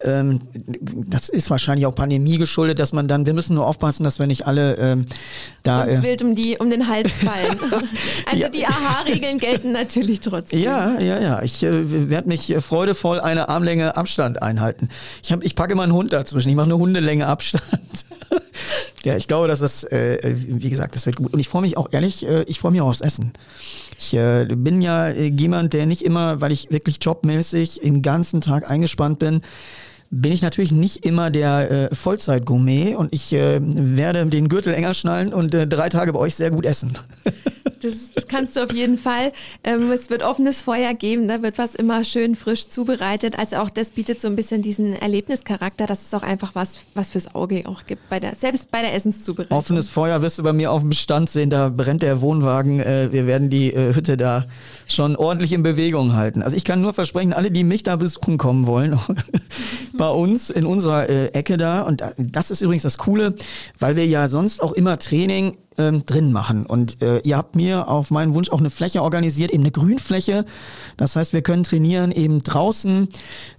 Ähm, 0.00 0.40
das 1.06 1.30
ist 1.30 1.48
wahrscheinlich 1.48 1.86
auch 1.86 1.94
Pandemie 1.94 2.36
geschuldet, 2.36 2.80
dass 2.80 2.92
man 2.92 3.08
dann, 3.08 3.24
wir 3.24 3.32
müssen 3.32 3.54
nur 3.54 3.66
aufpassen, 3.66 4.04
dass 4.04 4.18
wir 4.18 4.26
nicht 4.26 4.46
alle 4.46 4.74
ähm, 4.76 5.06
da. 5.62 5.84
Uns 5.84 6.00
äh, 6.00 6.02
wild 6.02 6.22
um, 6.22 6.34
die, 6.34 6.58
um 6.58 6.68
den 6.68 6.88
Hals 6.88 7.12
fallen. 7.12 7.56
also 8.26 8.42
ja. 8.42 8.48
die 8.48 8.66
AHA-Regeln 8.66 9.38
gelten 9.38 9.72
natürlich 9.72 10.20
trotzdem. 10.20 10.60
Ja, 10.60 10.98
ja, 10.98 11.20
ja. 11.20 11.42
Ich 11.42 11.62
äh, 11.62 12.10
werde 12.10 12.28
mich 12.28 12.54
freudevoll 12.60 13.20
eine 13.20 13.48
Armlänge 13.48 13.96
Abstand 13.96 14.42
einhalten. 14.42 14.88
Ich, 15.22 15.32
hab, 15.32 15.44
ich 15.44 15.54
packe 15.54 15.74
meinen 15.74 15.92
Hund 15.92 16.12
dazwischen. 16.12 16.48
Ich 16.48 16.56
mache 16.56 16.66
eine 16.66 16.78
Hundelänge 16.78 17.26
Abstand. 17.26 17.62
ja, 19.04 19.16
ich 19.16 19.28
glaube, 19.28 19.48
dass 19.48 19.60
das, 19.60 19.84
äh, 19.84 20.34
wie 20.34 20.70
gesagt, 20.70 20.96
das 20.96 21.06
wird 21.06 21.16
gut. 21.16 21.32
Und 21.32 21.40
ich 21.40 21.48
freue 21.48 21.62
mich 21.62 21.76
auch 21.76 21.88
ehrlich, 21.92 22.26
äh, 22.26 22.42
ich 22.44 22.58
freue 22.58 22.72
mich 22.72 22.80
auch 22.80 22.88
aufs 22.88 23.00
Essen. 23.00 23.32
Ich 23.98 24.14
äh, 24.14 24.46
bin 24.46 24.82
ja 24.82 25.08
äh, 25.08 25.28
jemand, 25.28 25.72
der 25.72 25.86
nicht 25.86 26.02
immer, 26.02 26.40
weil 26.40 26.52
ich 26.52 26.70
wirklich 26.70 26.98
jobmäßig 27.00 27.80
den 27.82 28.02
ganzen 28.02 28.40
Tag 28.40 28.68
eingespannt 28.68 29.18
bin, 29.18 29.42
bin 30.12 30.30
ich 30.30 30.42
natürlich 30.42 30.72
nicht 30.72 31.06
immer 31.06 31.30
der 31.30 31.90
äh, 31.90 31.94
Vollzeit-Gourmet 31.94 32.96
und 32.96 33.08
ich 33.14 33.32
äh, 33.32 33.60
werde 33.62 34.26
den 34.26 34.50
Gürtel 34.50 34.74
enger 34.74 34.92
schnallen 34.92 35.32
und 35.32 35.54
äh, 35.54 35.66
drei 35.66 35.88
Tage 35.88 36.12
bei 36.12 36.18
euch 36.18 36.36
sehr 36.36 36.50
gut 36.50 36.66
essen. 36.66 36.92
Das, 37.82 38.12
das 38.14 38.28
kannst 38.28 38.54
du 38.54 38.62
auf 38.62 38.72
jeden 38.72 38.96
Fall. 38.96 39.32
Ähm, 39.64 39.90
es 39.90 40.08
wird 40.08 40.22
offenes 40.22 40.62
Feuer 40.62 40.94
geben, 40.94 41.26
da 41.26 41.42
wird 41.42 41.58
was 41.58 41.74
immer 41.74 42.04
schön 42.04 42.36
frisch 42.36 42.68
zubereitet. 42.68 43.36
Also 43.36 43.56
auch 43.56 43.70
das 43.70 43.90
bietet 43.90 44.20
so 44.20 44.28
ein 44.28 44.36
bisschen 44.36 44.62
diesen 44.62 44.94
Erlebnischarakter, 44.94 45.88
dass 45.88 46.06
es 46.06 46.14
auch 46.14 46.22
einfach 46.22 46.54
was, 46.54 46.84
was 46.94 47.10
fürs 47.10 47.34
Auge 47.34 47.62
auch 47.66 47.84
gibt, 47.84 48.08
bei 48.08 48.20
der, 48.20 48.36
selbst 48.36 48.70
bei 48.70 48.82
der 48.82 48.94
Essenszubereitung. 48.94 49.58
Offenes 49.58 49.88
Feuer 49.88 50.22
wirst 50.22 50.38
du 50.38 50.44
bei 50.44 50.52
mir 50.52 50.70
auf 50.70 50.82
dem 50.82 50.92
Stand 50.92 51.28
sehen, 51.28 51.50
da 51.50 51.70
brennt 51.70 52.02
der 52.02 52.20
Wohnwagen. 52.20 52.78
Äh, 52.78 53.08
wir 53.10 53.26
werden 53.26 53.50
die 53.50 53.72
äh, 53.74 53.94
Hütte 53.94 54.16
da 54.16 54.44
schon 54.86 55.16
ordentlich 55.16 55.52
in 55.52 55.64
Bewegung 55.64 56.14
halten. 56.14 56.42
Also 56.42 56.56
ich 56.56 56.64
kann 56.64 56.80
nur 56.80 56.94
versprechen, 56.94 57.32
alle, 57.32 57.50
die 57.50 57.64
mich 57.64 57.82
da 57.82 57.96
besuchen 57.96 58.38
kommen 58.38 58.68
wollen, 58.68 58.96
bei 59.96 60.08
uns 60.08 60.50
in 60.50 60.66
unserer 60.66 61.08
äh, 61.08 61.26
Ecke 61.28 61.56
da, 61.56 61.82
und 61.82 62.02
das 62.18 62.50
ist 62.50 62.60
übrigens 62.60 62.82
das 62.82 62.98
Coole, 62.98 63.34
weil 63.78 63.96
wir 63.96 64.06
ja 64.06 64.28
sonst 64.28 64.62
auch 64.62 64.72
immer 64.72 64.98
Training 64.98 65.56
ähm, 65.78 66.04
drin 66.04 66.32
machen. 66.32 66.66
Und 66.66 67.02
äh, 67.02 67.20
ihr 67.20 67.36
habt 67.36 67.56
mir 67.56 67.88
auf 67.88 68.10
meinen 68.10 68.34
Wunsch 68.34 68.50
auch 68.50 68.58
eine 68.58 68.70
Fläche 68.70 69.02
organisiert, 69.02 69.50
eben 69.50 69.62
eine 69.62 69.70
Grünfläche. 69.70 70.44
Das 70.96 71.16
heißt, 71.16 71.32
wir 71.32 71.42
können 71.42 71.64
trainieren 71.64 72.12
eben 72.12 72.42
draußen. 72.42 73.08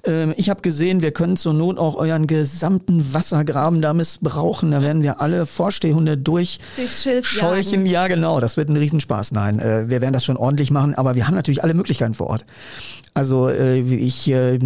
Ähm, 0.05 0.33
ich 0.37 0.49
habe 0.49 0.61
gesehen, 0.61 1.01
wir 1.01 1.11
können 1.11 1.37
zur 1.37 1.53
Not 1.53 1.77
auch 1.77 1.95
euren 1.95 2.27
gesamten 2.27 3.13
Wassergraben 3.13 3.81
da 3.81 3.93
missbrauchen. 3.93 4.71
Da 4.71 4.81
werden 4.81 5.03
wir 5.03 5.21
alle 5.21 5.45
Vorstehhunde 5.45 6.17
durchscheuchen. 6.17 7.85
Ja, 7.85 8.07
genau. 8.07 8.39
Das 8.39 8.57
wird 8.57 8.69
ein 8.69 8.77
Riesenspaß. 8.77 9.31
Nein, 9.31 9.59
äh, 9.59 9.89
wir 9.89 10.01
werden 10.01 10.13
das 10.13 10.25
schon 10.25 10.37
ordentlich 10.37 10.71
machen, 10.71 10.95
aber 10.95 11.15
wir 11.15 11.27
haben 11.27 11.35
natürlich 11.35 11.63
alle 11.63 11.73
Möglichkeiten 11.73 12.13
vor 12.13 12.27
Ort. 12.27 12.45
Also 13.15 13.47
äh, 13.47 13.79
ich, 13.79 14.31
äh, 14.31 14.57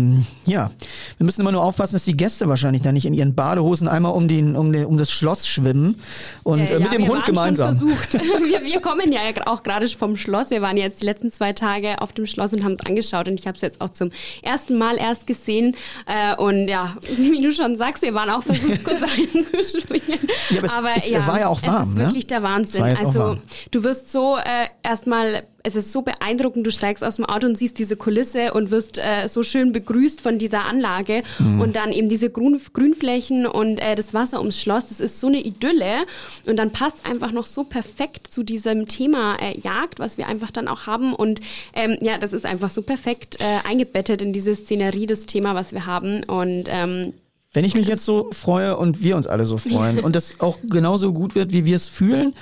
ja, 0.45 0.71
wir 1.17 1.25
müssen 1.25 1.41
immer 1.41 1.51
nur 1.51 1.63
aufpassen, 1.63 1.95
dass 1.95 2.05
die 2.05 2.15
Gäste 2.15 2.47
wahrscheinlich 2.47 2.81
da 2.81 2.93
nicht 2.93 3.05
in 3.05 3.13
ihren 3.13 3.35
Badehosen 3.35 3.89
einmal 3.89 4.13
um, 4.13 4.29
den, 4.29 4.55
um, 4.55 4.71
den, 4.71 4.85
um 4.85 4.97
das 4.97 5.11
Schloss 5.11 5.47
schwimmen 5.47 5.99
und 6.43 6.69
äh, 6.69 6.75
äh 6.75 6.79
mit 6.79 6.93
ja, 6.93 6.97
dem 6.97 7.07
Hund 7.09 7.25
gemeinsam. 7.25 7.75
versucht. 7.75 8.13
wir, 8.13 8.63
wir 8.63 8.79
kommen 8.79 9.11
ja 9.11 9.19
auch 9.47 9.63
gerade 9.63 9.89
vom 9.89 10.15
Schloss. 10.15 10.49
Wir 10.49 10.61
waren 10.61 10.77
jetzt 10.77 11.01
die 11.01 11.05
letzten 11.05 11.29
zwei 11.29 11.51
Tage 11.51 12.01
auf 12.01 12.13
dem 12.13 12.25
Schloss 12.25 12.53
und 12.53 12.63
haben 12.63 12.71
es 12.71 12.85
angeschaut 12.85 13.27
und 13.27 13.37
ich 13.37 13.47
habe 13.47 13.55
es 13.55 13.61
jetzt 13.61 13.81
auch 13.81 13.89
zum 13.89 14.11
ersten 14.41 14.77
Mal 14.77 14.97
erst 14.97 15.27
gesehen. 15.27 15.75
Äh, 16.05 16.41
und 16.41 16.69
ja, 16.69 16.95
wie 17.17 17.41
du 17.41 17.51
schon 17.51 17.75
sagst, 17.75 18.01
wir 18.03 18.13
waren 18.13 18.29
auch 18.29 18.43
versucht, 18.43 18.81
kurz 18.85 19.01
einzuspringen. 19.01 20.19
Ja, 20.51 20.59
aber, 20.59 20.73
aber 20.73 20.89
es, 20.95 21.03
es 21.03 21.09
ja, 21.09 21.27
war 21.27 21.39
ja 21.39 21.47
auch 21.49 21.61
warm. 21.63 21.83
Es 21.83 21.89
ist 21.89 21.95
ne? 21.95 22.03
wirklich 22.05 22.27
der 22.27 22.43
Wahnsinn. 22.43 22.83
Also 22.83 23.37
du 23.71 23.83
wirst 23.83 24.09
so 24.09 24.37
äh, 24.37 24.67
erstmal 24.83 25.43
es 25.67 25.75
ist 25.75 25.91
so 25.91 26.01
beeindruckend, 26.01 26.65
du 26.65 26.71
steigst 26.71 27.03
aus 27.03 27.17
dem 27.17 27.25
Auto 27.25 27.45
und 27.45 27.57
siehst 27.57 27.77
diese 27.77 27.97
Kulisse 27.97 28.53
und 28.53 28.71
wirst 28.71 28.99
äh, 28.99 29.27
so 29.27 29.43
schön 29.43 29.73
begrüßt 29.73 30.21
von 30.21 30.37
dieser 30.37 30.63
Anlage 30.63 31.23
mhm. 31.39 31.59
und 31.59 31.75
dann 31.75 31.91
eben 31.91 32.07
diese 32.07 32.29
Grün 32.29 32.59
Grünflächen 32.71 33.45
und 33.45 33.79
äh, 33.79 33.95
das 33.95 34.13
Wasser 34.13 34.39
ums 34.39 34.59
Schloss, 34.59 34.87
das 34.87 35.01
ist 35.01 35.19
so 35.19 35.27
eine 35.27 35.41
Idylle 35.41 36.05
und 36.47 36.55
dann 36.55 36.71
passt 36.71 37.05
einfach 37.05 37.33
noch 37.33 37.45
so 37.45 37.65
perfekt 37.65 38.27
zu 38.27 38.43
diesem 38.43 38.85
Thema 38.85 39.35
äh, 39.41 39.59
Jagd, 39.59 39.99
was 39.99 40.17
wir 40.17 40.27
einfach 40.27 40.51
dann 40.51 40.69
auch 40.69 40.87
haben 40.87 41.13
und 41.13 41.41
ähm, 41.73 41.97
ja, 41.99 42.17
das 42.17 42.31
ist 42.31 42.45
einfach 42.45 42.69
so 42.69 42.81
perfekt 42.81 43.41
äh, 43.41 43.67
eingebettet 43.67 44.21
in 44.21 44.31
diese 44.31 44.55
Szenerie, 44.55 45.05
das 45.05 45.25
Thema, 45.25 45.53
was 45.53 45.73
wir 45.73 45.85
haben 45.85 46.23
und 46.23 46.65
ähm, 46.69 47.13
wenn 47.53 47.65
ich 47.65 47.75
mich 47.75 47.87
jetzt 47.87 48.05
so 48.05 48.29
freue 48.31 48.77
und 48.77 49.03
wir 49.03 49.17
uns 49.17 49.27
alle 49.27 49.45
so 49.45 49.57
freuen 49.57 49.99
und 50.05 50.15
das 50.15 50.39
auch 50.39 50.59
genauso 50.69 51.11
gut 51.11 51.35
wird, 51.35 51.51
wie 51.51 51.65
wir 51.65 51.75
es 51.75 51.87
fühlen, 51.87 52.33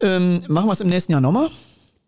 ähm, 0.00 0.42
machen 0.46 0.68
wir 0.68 0.72
es 0.72 0.80
im 0.80 0.88
nächsten 0.88 1.12
Jahr 1.12 1.20
nochmal? 1.20 1.50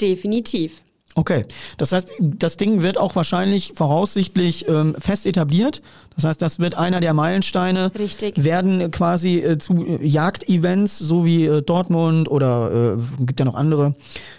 Definitiv. 0.02 0.82
Okay, 1.14 1.44
das 1.76 1.92
heißt, 1.92 2.10
das 2.20 2.56
Ding 2.56 2.80
wird 2.80 2.96
auch 2.96 3.14
wahrscheinlich 3.14 3.72
voraussichtlich 3.74 4.66
ähm, 4.66 4.96
fest 4.98 5.26
etabliert. 5.26 5.82
Das 6.14 6.25
heißt, 6.25 6.42
das 6.42 6.59
wird 6.59 6.77
einer 6.77 7.01
der 7.01 7.14
Meilensteine. 7.14 7.90
Richtig. 7.98 8.44
Werden 8.44 8.90
quasi 8.90 9.38
äh, 9.38 9.59
zu 9.59 9.98
Jagdevents, 10.01 10.98
so 10.98 11.25
wie 11.25 11.46
äh, 11.46 11.62
Dortmund 11.62 12.31
oder 12.31 12.96
äh, 12.98 13.25
gibt 13.25 13.40
ja 13.40 13.44
noch 13.44 13.55
andere. 13.55 13.94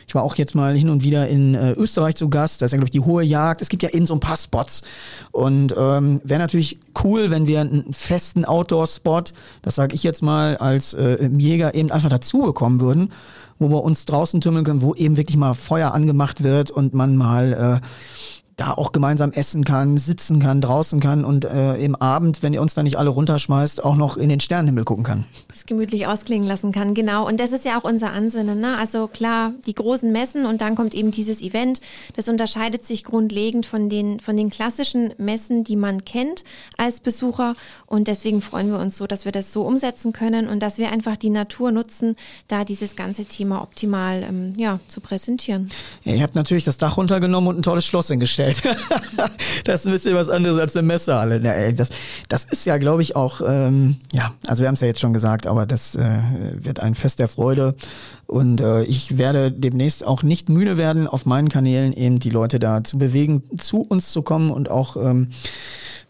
Ich 0.08 0.16
war 0.16 0.24
auch 0.24 0.36
jetzt 0.36 0.56
mal 0.56 0.76
hin 0.76 0.90
und 0.90 1.04
wieder 1.04 1.28
in 1.28 1.56
äh, 1.56 1.72
Österreich 1.72 2.16
zu 2.16 2.30
Gast. 2.30 2.62
Da 2.62 2.66
ist 2.66 2.72
ja, 2.72 2.78
glaube 2.78 2.88
ich, 2.88 2.92
die 2.92 3.00
hohe 3.00 3.24
Jagd. 3.24 3.62
Es 3.62 3.70
gibt 3.70 3.84
ja 3.84 3.90
eben 3.90 4.06
so 4.06 4.14
ein 4.14 4.20
paar 4.20 4.38
Spots. 4.38 4.84
Und 5.32 5.74
ähm, 5.78 6.22
wäre 6.24 6.40
natürlich 6.40 6.80
cool, 7.04 7.32
wenn 7.32 7.48
wir 7.48 7.62
einen 7.62 7.94
festen 7.94 8.46
Outdoor-Spot, 8.46 9.24
das 9.62 9.76
sage 9.76 9.96
ich 9.96 10.04
jetzt 10.04 10.22
mal, 10.22 10.58
als 10.58 10.94
äh, 10.94 11.28
Jäger 11.38 11.74
eben 11.74 11.92
einfach 11.92 12.10
dazu 12.10 12.40
bekommen 12.40 12.82
würden 12.82 13.12
wo 13.60 13.70
wir 13.70 13.84
uns 13.84 14.06
draußen 14.06 14.42
tümmeln 14.42 14.66
können, 14.66 14.82
wo 14.82 14.94
eben 14.96 15.16
wirklich 15.16 15.38
mal 15.38 15.54
Feuer 15.54 15.94
angemacht 15.94 16.44
wird 16.44 16.70
und 16.72 16.94
man 16.94 17.16
mal 17.16 17.82
äh, 17.82 17.88
da 18.56 18.72
auch 18.72 18.92
gemeinsam 18.92 19.32
essen 19.32 19.63
kann, 19.63 19.98
sitzen 19.98 20.39
kann, 20.39 20.62
draußen 20.62 21.00
kann 21.00 21.26
und 21.26 21.44
äh, 21.46 21.76
im 21.76 21.96
Abend, 21.96 22.44
wenn 22.44 22.54
ihr 22.54 22.62
uns 22.62 22.76
da 22.76 22.84
nicht 22.84 22.98
alle 22.98 23.10
runterschmeißt, 23.10 23.84
auch 23.84 23.96
noch 23.96 24.16
in 24.16 24.30
den 24.30 24.39
Sternenhimmel 24.39 24.84
gucken 24.84 25.04
kann. 25.04 25.26
Das 25.48 25.66
gemütlich 25.66 26.06
ausklingen 26.06 26.48
lassen 26.48 26.72
kann, 26.72 26.94
genau. 26.94 27.28
Und 27.28 27.39
das 27.39 27.52
ist 27.52 27.66
ja 27.66 27.80
auch 27.80 27.84
unser 27.84 28.12
Ansinnen. 28.12 28.60
Ne? 28.60 28.78
Also 28.78 29.08
klar, 29.08 29.54
die 29.66 29.74
großen 29.74 30.12
Messen 30.12 30.46
und 30.46 30.62
dann 30.62 30.76
kommt 30.76 30.94
eben 30.94 31.10
dieses 31.10 31.42
Event. 31.42 31.82
Das 32.16 32.30
unterscheidet 32.30 32.86
sich 32.86 33.04
grundlegend 33.04 33.66
von 33.66 33.89
den, 33.89 34.20
von 34.20 34.38
den 34.38 34.52
klassischen 34.52 35.13
Messen, 35.18 35.63
die 35.63 35.76
man 35.76 36.06
kennt 36.06 36.44
als 36.78 37.00
Besucher. 37.00 37.56
Und 37.88 38.08
deswegen 38.08 38.42
freuen 38.42 38.70
wir 38.70 38.80
uns 38.80 38.98
so, 38.98 39.08
dass 39.08 39.26
wir 39.26 39.32
das 39.32 39.52
so 39.52 39.63
umsetzen 39.63 40.13
können 40.13 40.48
und 40.48 40.62
dass 40.62 40.78
wir 40.78 40.92
einfach 40.92 41.18
die 41.18 41.32
Natur 41.32 41.72
nutzen, 41.72 42.16
da 42.48 42.66
dieses 42.66 42.96
ganze 42.96 43.26
Thema 43.26 43.63
optimal 43.63 44.24
ähm, 44.24 44.54
ja, 44.58 44.80
zu 44.88 45.02
präsentieren. 45.02 45.72
Ja, 46.04 46.13
ihr 46.13 46.24
habt 46.24 46.36
natürlich 46.36 46.66
das 46.66 46.78
Dach 46.78 46.98
runtergenommen 46.98 47.50
und 47.50 47.60
ein 47.60 47.63
tolles 47.63 47.86
Schloss 47.86 48.10
hingestellt 48.10 48.42
hingestellt. 48.43 48.77
das 49.65 49.82
ist 49.82 49.88
ein 49.88 49.93
bisschen 49.93 50.15
was 50.15 50.29
anderes 50.29 50.60
als 50.60 50.75
eine 50.75 50.88
Messehalle. 50.88 51.39
Das, 51.73 51.89
das 52.27 52.45
ist 52.45 52.65
ja, 52.65 52.77
glaube 52.77 53.01
ich, 53.01 53.15
auch, 53.15 53.41
ähm, 53.45 53.97
ja, 54.12 54.32
also 54.47 54.62
wir 54.62 54.67
haben 54.67 54.75
es 54.75 54.82
ja 54.82 54.88
jetzt 54.88 54.99
schon 54.99 55.13
gesagt, 55.13 55.47
aber 55.47 55.65
das 55.65 55.95
äh, 55.95 56.19
wird 56.56 56.79
ein 56.79 56.95
Fest 56.95 57.19
der 57.19 57.27
Freude. 57.27 57.75
Und 58.27 58.62
äh, 58.62 58.84
ich 58.84 59.17
werde 59.17 59.51
demnächst 59.51 60.06
auch 60.06 60.23
nicht 60.23 60.49
müde 60.49 60.77
werden, 60.77 61.08
auf 61.08 61.25
meinen 61.25 61.49
Kanälen 61.49 61.93
eben 61.93 62.19
die 62.19 62.29
Leute 62.29 62.60
da 62.60 62.84
zu 62.84 62.97
bewegen, 62.97 63.43
zu 63.58 63.82
uns 63.82 64.12
zu 64.12 64.21
kommen 64.21 64.49
und 64.51 64.69
auch 64.71 64.95
ähm, 64.97 65.27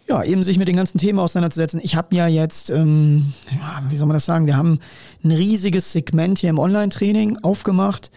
ja, 0.07 0.23
eben 0.23 0.43
sich 0.43 0.57
mit 0.57 0.67
den 0.67 0.75
ganzen 0.75 0.97
Themen 0.97 1.19
auseinanderzusetzen. 1.19 1.79
Ich 1.81 1.95
habe 1.95 2.15
ja 2.15 2.27
jetzt, 2.27 2.69
ähm, 2.69 3.33
ja, 3.51 3.81
wie 3.89 3.97
soll 3.97 4.07
man 4.07 4.15
das 4.15 4.25
sagen, 4.25 4.45
wir 4.45 4.57
haben 4.57 4.79
ein 5.23 5.31
riesiges 5.31 5.93
Segment 5.93 6.39
hier 6.39 6.49
im 6.49 6.59
Online-Training 6.59 7.39
aufgemacht 7.41 8.11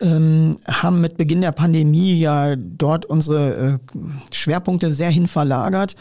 ähm, 0.00 0.58
haben 0.66 1.00
mit 1.00 1.16
Beginn 1.16 1.40
der 1.40 1.52
Pandemie 1.52 2.18
ja 2.18 2.54
dort 2.56 3.06
unsere 3.06 3.54
äh, 3.54 3.78
Schwerpunkte 4.32 4.90
sehr 4.90 5.10
hin 5.10 5.26
verlagert, 5.26 5.96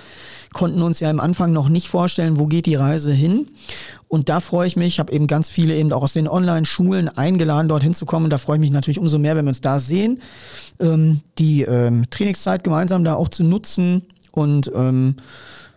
konnten 0.54 0.82
uns 0.82 1.00
ja 1.00 1.10
am 1.10 1.20
Anfang 1.20 1.54
noch 1.54 1.70
nicht 1.70 1.88
vorstellen, 1.88 2.38
wo 2.40 2.48
geht 2.48 2.66
die 2.66 2.76
Reise 2.76 3.14
hin. 3.14 3.48
Und 4.08 4.30
da 4.30 4.40
freue 4.40 4.68
ich 4.68 4.76
mich, 4.76 5.00
habe 5.00 5.12
eben 5.12 5.28
ganz 5.28 5.50
viele 5.50 5.76
eben 5.76 5.92
auch 5.92 6.04
aus 6.04 6.14
den 6.14 6.28
Online-Schulen 6.28 7.10
eingeladen, 7.10 7.68
dorthin 7.68 7.94
zu 7.94 8.06
kommen. 8.06 8.26
Und 8.26 8.30
da 8.30 8.38
freue 8.38 8.58
ich 8.58 8.62
mich 8.62 8.72
natürlich 8.72 9.00
umso 9.00 9.18
mehr, 9.18 9.36
wenn 9.36 9.46
wir 9.46 9.50
uns 9.50 9.62
da 9.62 9.80
sehen, 9.80 10.22
ähm, 10.80 11.22
die 11.38 11.64
ähm, 11.64 12.06
Trainingszeit 12.10 12.64
gemeinsam 12.64 13.04
da 13.04 13.16
auch 13.16 13.30
zu 13.30 13.44
nutzen 13.44 14.04
und 14.36 14.72
ähm, 14.76 15.16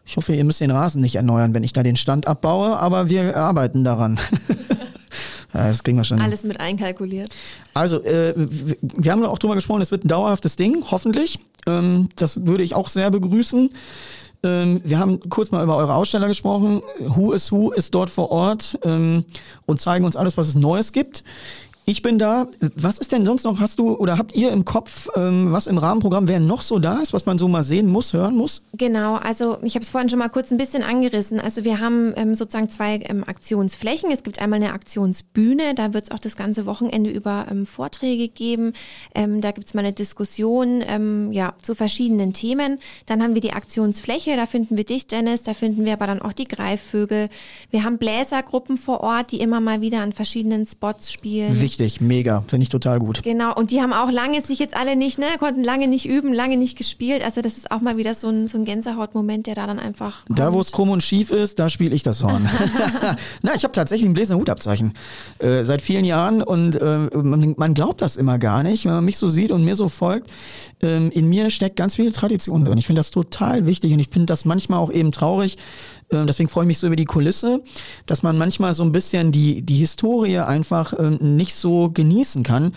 ich 0.05 0.17
hoffe, 0.17 0.35
ihr 0.35 0.45
müsst 0.45 0.61
den 0.63 0.71
Rasen 0.71 1.03
nicht 1.03 1.17
erneuern, 1.17 1.53
wenn 1.55 1.65
ich 1.65 1.75
da 1.75 1.83
den 1.83 1.97
Stand 1.97 2.27
abbaue, 2.27 2.79
aber 2.79 3.11
wir 3.11 3.37
arbeiten 3.37 3.85
daran. 3.85 4.19
das 5.53 5.83
wir 5.97 6.05
schon. 6.05 6.21
Alles 6.21 6.45
mit 6.45 6.61
einkalkuliert. 6.61 7.31
Also, 7.75 8.03
äh, 8.03 8.35
wir 8.37 9.13
haben 9.13 9.25
auch 9.25 9.39
drüber 9.39 9.55
gesprochen, 9.55 9.83
es 9.83 9.91
wird 9.91 10.05
ein 10.05 10.09
dauerhaftes 10.09 10.57
Ding, 10.57 10.85
hoffentlich. 10.91 11.39
Ähm, 11.67 12.09
das 12.17 12.47
würde 12.47 12.63
ich 12.63 12.75
auch 12.75 12.89
sehr 12.89 13.11
begrüßen. 13.11 13.71
Ähm, 14.45 14.81
wir 14.85 14.99
haben 14.99 15.21
kurz 15.29 15.51
mal 15.51 15.65
über 15.65 15.77
eure 15.77 15.95
Aussteller 15.95 16.29
gesprochen. 16.29 16.83
Who 17.01 17.33
is 17.33 17.51
Who 17.51 17.73
ist 17.73 17.95
dort 17.95 18.11
vor 18.11 18.31
Ort 18.31 18.79
ähm, 18.85 19.25
und 19.67 19.81
zeigen 19.81 20.05
uns 20.05 20.17
alles, 20.17 20.37
was 20.37 20.49
es 20.49 20.55
Neues 20.55 20.93
gibt. 20.93 21.25
Ich 21.88 22.03
bin 22.03 22.18
da. 22.18 22.48
Was 22.77 22.98
ist 22.98 23.12
denn 23.12 23.24
sonst 23.24 23.44
noch? 23.44 23.61
Hast 23.61 23.79
du 23.79 23.94
oder 23.94 24.18
habt 24.18 24.37
ihr 24.37 24.53
im 24.53 24.66
Kopf, 24.66 25.09
ähm, 25.16 25.53
was 25.53 25.66
im 25.66 25.79
Rahmenprogramm 25.79 26.29
wer 26.29 26.38
noch 26.38 26.61
so 26.61 26.79
da 26.79 26.98
ist, 26.98 27.14
was 27.14 27.24
man 27.24 27.38
so 27.38 27.48
mal 27.48 27.62
sehen 27.62 27.88
muss, 27.88 28.12
hören 28.12 28.37
muss? 28.37 28.62
Genau, 28.74 29.14
also 29.14 29.57
ich 29.62 29.74
habe 29.74 29.85
es 29.85 29.88
vorhin 29.88 30.11
schon 30.11 30.18
mal 30.18 30.29
kurz 30.29 30.51
ein 30.51 30.59
bisschen 30.59 30.83
angerissen. 30.83 31.40
Also 31.40 31.64
wir 31.64 31.81
haben 31.81 32.12
ähm, 32.16 32.35
sozusagen 32.35 32.68
zwei 32.68 33.01
ähm, 33.09 33.24
Aktionsflächen. 33.27 34.11
Es 34.12 34.22
gibt 34.22 34.38
einmal 34.38 34.59
eine 34.59 34.74
Aktionsbühne, 34.74 35.74
da 35.74 35.94
wird 35.94 36.05
es 36.05 36.11
auch 36.11 36.18
das 36.18 36.37
ganze 36.37 36.66
Wochenende 36.66 37.09
über 37.09 37.46
ähm, 37.51 37.64
Vorträge 37.64 38.29
geben. 38.29 38.74
Ähm, 39.14 39.40
da 39.40 39.53
gibt 39.53 39.68
es 39.68 39.72
mal 39.72 39.81
eine 39.81 39.94
Diskussion 39.94 40.85
ähm, 40.87 41.33
ja, 41.33 41.55
zu 41.62 41.74
verschiedenen 41.74 42.35
Themen. 42.35 42.81
Dann 43.07 43.22
haben 43.22 43.33
wir 43.33 43.40
die 43.40 43.55
Aktionsfläche, 43.55 44.37
da 44.37 44.44
finden 44.44 44.77
wir 44.77 44.85
dich, 44.85 45.07
Dennis, 45.07 45.42
da 45.42 45.55
finden 45.55 45.87
wir 45.87 45.94
aber 45.94 46.07
dann 46.07 46.20
auch 46.20 46.35
die 46.35 46.48
Greifvögel. 46.48 47.31
Wir 47.70 47.83
haben 47.83 47.96
Bläsergruppen 47.96 48.77
vor 48.77 49.01
Ort, 49.01 49.33
die 49.33 49.40
immer 49.40 49.61
mal 49.61 49.81
wieder 49.81 50.03
an 50.03 50.12
verschiedenen 50.12 50.66
Spots 50.66 51.11
spielen. 51.11 51.59
Wichtig 51.59 51.78
Richtig, 51.79 52.01
mega. 52.01 52.43
Finde 52.49 52.64
ich 52.64 52.71
total 52.71 52.99
gut. 52.99 53.23
Genau, 53.23 53.55
und 53.55 53.71
die 53.71 53.81
haben 53.81 53.93
auch 53.93 54.11
lange 54.11 54.43
sich 54.43 54.59
jetzt 54.59 54.77
alle 54.77 54.97
nicht, 54.97 55.17
ne, 55.17 55.27
konnten 55.38 55.62
lange 55.62 55.87
nicht 55.87 56.07
üben, 56.09 56.35
lange 56.35 56.57
nicht 56.57 56.77
gespielt. 56.77 57.23
Also 57.23 57.41
das 57.41 57.57
ist 57.57 57.71
auch 57.71 57.83
mal 57.83 57.97
wieder 57.97 58.14
so 58.14 58.29
ein, 58.29 58.49
so 58.49 58.59
ein 58.59 58.64
Gänsehautmoment, 58.64 59.47
der 59.47 59.55
da 59.55 59.69
dann 59.69 59.79
einfach. 59.79 60.25
Kommt. 60.27 60.41
Da, 60.41 60.53
wo 60.53 60.61
es 60.61 60.73
krumm 60.73 60.91
und 60.91 61.05
schief 61.05 61.31
ist, 61.31 61.61
da 61.61 61.71
spiele 61.71 61.95
ich 61.95 62.03
das 62.03 62.25
Horn. 62.25 62.51
Na, 63.43 63.55
ich 63.55 63.62
habe 63.62 63.71
tatsächlich 63.71 64.09
ein 64.09 64.14
Bläser-Hutabzeichen 64.14 64.95
äh, 65.38 65.62
seit 65.62 65.81
vielen 65.81 66.05
Jahren 66.05 66.43
und 66.43 66.75
äh, 66.75 66.99
man, 67.14 67.55
man, 67.57 67.75
glaubt 67.75 68.03
das 68.03 68.17
immer 68.17 68.38
gar 68.38 68.64
nicht, 68.64 68.85
wenn 68.85 68.93
man 68.93 69.05
mich 69.05 69.19
so 69.19 69.29
sieht 69.29 69.53
und 69.53 69.62
mir 69.62 69.77
so 69.77 69.88
folgt. 69.88 70.29
Ähm, 70.83 71.12
in 71.12 71.29
mir 71.29 71.49
steckt 71.51 71.77
ganz 71.77 71.95
viel 71.95 72.11
Tradition 72.11 72.64
drin. 72.64 72.79
Ich 72.79 72.87
finde 72.87 72.99
das 72.99 73.12
total 73.12 73.67
wichtig 73.67 73.93
und 73.93 74.01
ich 74.01 74.09
finde 74.09 74.27
das 74.27 74.45
manchmal 74.45 74.81
auch 74.81 74.91
eben 74.91 75.12
traurig, 75.12 75.59
deswegen 76.11 76.49
freue 76.49 76.64
ich 76.64 76.68
mich 76.68 76.79
so 76.79 76.87
über 76.87 76.97
die 76.97 77.05
Kulisse, 77.05 77.62
dass 78.07 78.23
man 78.23 78.38
manchmal 78.38 78.75
so 78.75 78.83
ein 78.83 78.92
bisschen 78.92 79.33
die, 79.33 79.62
die 79.62 79.77
Historie 79.77 80.38
einfach 80.38 80.92
ähm, 80.99 81.18
nicht 81.37 81.55
so 81.55 81.90
genießen 81.90 82.42
kann. 82.42 82.75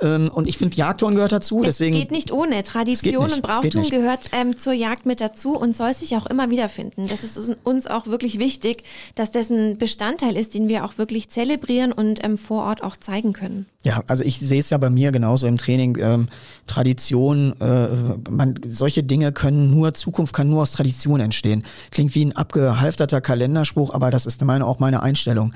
Ähm, 0.00 0.30
und 0.32 0.48
ich 0.48 0.58
finde, 0.58 0.76
Jagdhorn 0.76 1.14
gehört 1.14 1.32
dazu. 1.32 1.60
Es 1.60 1.78
deswegen, 1.78 1.96
geht 1.96 2.10
nicht 2.10 2.32
ohne. 2.32 2.62
Tradition 2.62 3.24
nicht, 3.24 3.36
und 3.36 3.42
Brauchtum 3.42 3.88
gehört 3.88 4.30
ähm, 4.32 4.56
zur 4.56 4.72
Jagd 4.72 5.06
mit 5.06 5.20
dazu 5.20 5.56
und 5.56 5.76
soll 5.76 5.94
sich 5.94 6.16
auch 6.16 6.26
immer 6.26 6.50
wiederfinden. 6.50 7.08
Das 7.08 7.24
ist 7.24 7.38
uns 7.64 7.86
auch 7.86 8.06
wirklich 8.06 8.38
wichtig, 8.38 8.84
dass 9.14 9.30
das 9.30 9.50
ein 9.50 9.78
Bestandteil 9.78 10.36
ist, 10.36 10.54
den 10.54 10.68
wir 10.68 10.84
auch 10.84 10.98
wirklich 10.98 11.30
zelebrieren 11.30 11.92
und 11.92 12.24
ähm, 12.24 12.38
vor 12.38 12.64
Ort 12.64 12.82
auch 12.82 12.96
zeigen 12.96 13.32
können. 13.32 13.66
Ja, 13.84 14.02
also 14.06 14.24
ich 14.24 14.38
sehe 14.38 14.60
es 14.60 14.70
ja 14.70 14.78
bei 14.78 14.90
mir 14.90 15.12
genauso 15.12 15.46
im 15.46 15.58
Training. 15.58 15.98
Ähm, 16.00 16.28
Tradition, 16.66 17.54
äh, 17.60 17.88
man, 18.30 18.58
solche 18.66 19.02
Dinge 19.02 19.30
können 19.32 19.70
nur, 19.70 19.94
Zukunft 19.94 20.34
kann 20.34 20.48
nur 20.48 20.62
aus 20.62 20.72
Tradition 20.72 21.20
entstehen. 21.20 21.64
Klingt 21.90 22.14
wie 22.14 22.24
ein 22.24 22.34
abgehalfterter 22.34 23.20
Kalenderspruch, 23.20 23.92
aber 23.92 24.10
das 24.10 24.26
ist 24.26 24.42
meine, 24.44 24.66
auch 24.66 24.78
meine 24.78 25.02
Einstellung. 25.02 25.52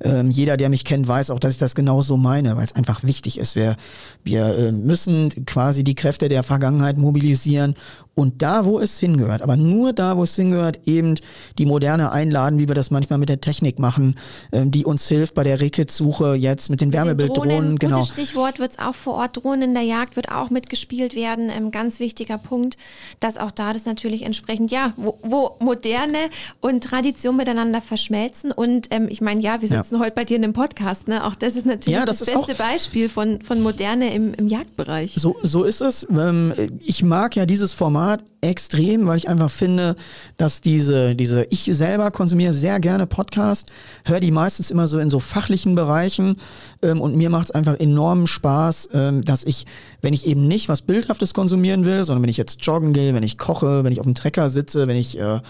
Ähm, 0.00 0.30
jeder, 0.30 0.56
der 0.56 0.68
mich 0.68 0.84
kennt, 0.84 1.06
weiß 1.06 1.30
auch, 1.30 1.38
dass 1.38 1.54
ich 1.54 1.58
das 1.58 1.74
genauso 1.74 2.16
meine, 2.16 2.56
weil 2.56 2.64
es 2.64 2.74
einfach 2.74 3.02
wichtig 3.02 3.38
ist. 3.38 3.56
Wir, 3.56 3.76
wir 4.22 4.46
äh, 4.56 4.72
müssen 4.72 5.46
quasi 5.46 5.84
die 5.84 5.94
Kräfte 5.94 6.28
der 6.28 6.42
Vergangenheit 6.42 6.96
mobilisieren 6.96 7.74
und 8.14 8.42
da, 8.42 8.64
wo 8.64 8.78
es 8.78 8.98
hingehört, 8.98 9.42
aber 9.42 9.56
nur 9.56 9.92
da, 9.92 10.16
wo 10.16 10.22
es 10.22 10.36
hingehört, 10.36 10.78
eben 10.86 11.16
die 11.58 11.66
Moderne 11.66 12.12
einladen, 12.12 12.58
wie 12.60 12.68
wir 12.68 12.74
das 12.74 12.90
manchmal 12.90 13.18
mit 13.18 13.28
der 13.28 13.40
Technik 13.40 13.78
machen, 13.78 14.14
ähm, 14.52 14.70
die 14.70 14.84
uns 14.84 15.08
hilft 15.08 15.34
bei 15.34 15.42
der 15.42 15.60
Rehkitzsuche 15.60 16.34
jetzt 16.34 16.70
mit 16.70 16.80
den 16.80 16.92
Wärmebilddrohnen. 16.92 17.76
Genau. 17.78 17.98
Gutes 17.98 18.12
Stichwort 18.12 18.60
wird 18.60 18.72
es 18.72 18.78
auch 18.78 18.94
vor 18.94 19.14
Ort. 19.14 19.36
Drohnen 19.36 19.62
in 19.62 19.74
der 19.74 19.82
Jagd 19.82 20.14
wird 20.14 20.30
auch 20.30 20.50
mitgespielt 20.50 21.16
werden. 21.16 21.50
Ein 21.50 21.64
ähm, 21.64 21.70
ganz 21.72 21.98
wichtiger 21.98 22.38
Punkt, 22.38 22.76
dass 23.18 23.36
auch 23.36 23.50
da 23.50 23.72
das 23.72 23.84
natürlich 23.84 24.22
entsprechend, 24.22 24.70
ja, 24.70 24.92
wo, 24.96 25.18
wo 25.22 25.56
Moderne 25.58 26.30
und 26.60 26.84
Tradition 26.84 27.36
miteinander 27.36 27.80
verschmelzen. 27.80 28.52
Und 28.52 28.88
ähm, 28.90 29.08
ich 29.08 29.20
meine, 29.20 29.40
ja, 29.40 29.60
wir 29.60 29.68
sitzen 29.68 29.96
ja. 29.96 30.00
heute 30.00 30.12
bei 30.12 30.24
dir 30.24 30.36
in 30.36 30.44
einem 30.44 30.52
Podcast. 30.52 31.08
Ne? 31.08 31.24
Auch 31.24 31.34
das 31.34 31.56
ist 31.56 31.66
natürlich 31.66 31.98
ja, 31.98 32.04
das, 32.04 32.20
das 32.20 32.32
beste 32.32 32.54
Beispiel 32.54 33.08
von, 33.08 33.42
von 33.42 33.60
Moderne 33.60 34.14
im, 34.14 34.34
im 34.34 34.46
Jagdbereich. 34.46 35.14
So, 35.16 35.34
so 35.42 35.64
ist 35.64 35.80
es. 35.80 36.06
Ähm, 36.10 36.54
ich 36.84 37.02
mag 37.02 37.34
ja 37.34 37.44
dieses 37.44 37.72
Format 37.72 38.03
Format 38.04 38.24
extrem, 38.42 39.06
weil 39.06 39.16
ich 39.16 39.28
einfach 39.28 39.50
finde, 39.50 39.96
dass 40.36 40.60
diese, 40.60 41.14
diese, 41.14 41.46
ich 41.48 41.64
selber 41.64 42.10
konsumiere 42.10 42.52
sehr 42.52 42.78
gerne 42.78 43.06
Podcasts, 43.06 43.72
höre 44.04 44.20
die 44.20 44.30
meistens 44.30 44.70
immer 44.70 44.86
so 44.86 44.98
in 44.98 45.08
so 45.08 45.18
fachlichen 45.18 45.74
Bereichen 45.74 46.36
ähm, 46.82 47.00
und 47.00 47.16
mir 47.16 47.30
macht 47.30 47.46
es 47.46 47.50
einfach 47.52 47.80
enormen 47.80 48.26
Spaß, 48.26 48.90
ähm, 48.92 49.24
dass 49.24 49.44
ich, 49.44 49.64
wenn 50.02 50.12
ich 50.12 50.26
eben 50.26 50.46
nicht 50.46 50.68
was 50.68 50.82
Bildhaftes 50.82 51.32
konsumieren 51.32 51.86
will, 51.86 52.04
sondern 52.04 52.22
wenn 52.22 52.28
ich 52.28 52.36
jetzt 52.36 52.58
joggen 52.66 52.92
gehe, 52.92 53.14
wenn 53.14 53.22
ich 53.22 53.38
koche, 53.38 53.82
wenn 53.82 53.92
ich 53.92 54.00
auf 54.00 54.06
dem 54.06 54.14
Trecker 54.14 54.50
sitze, 54.50 54.86
wenn 54.86 54.96
ich 54.96 55.18
äh, 55.18 55.40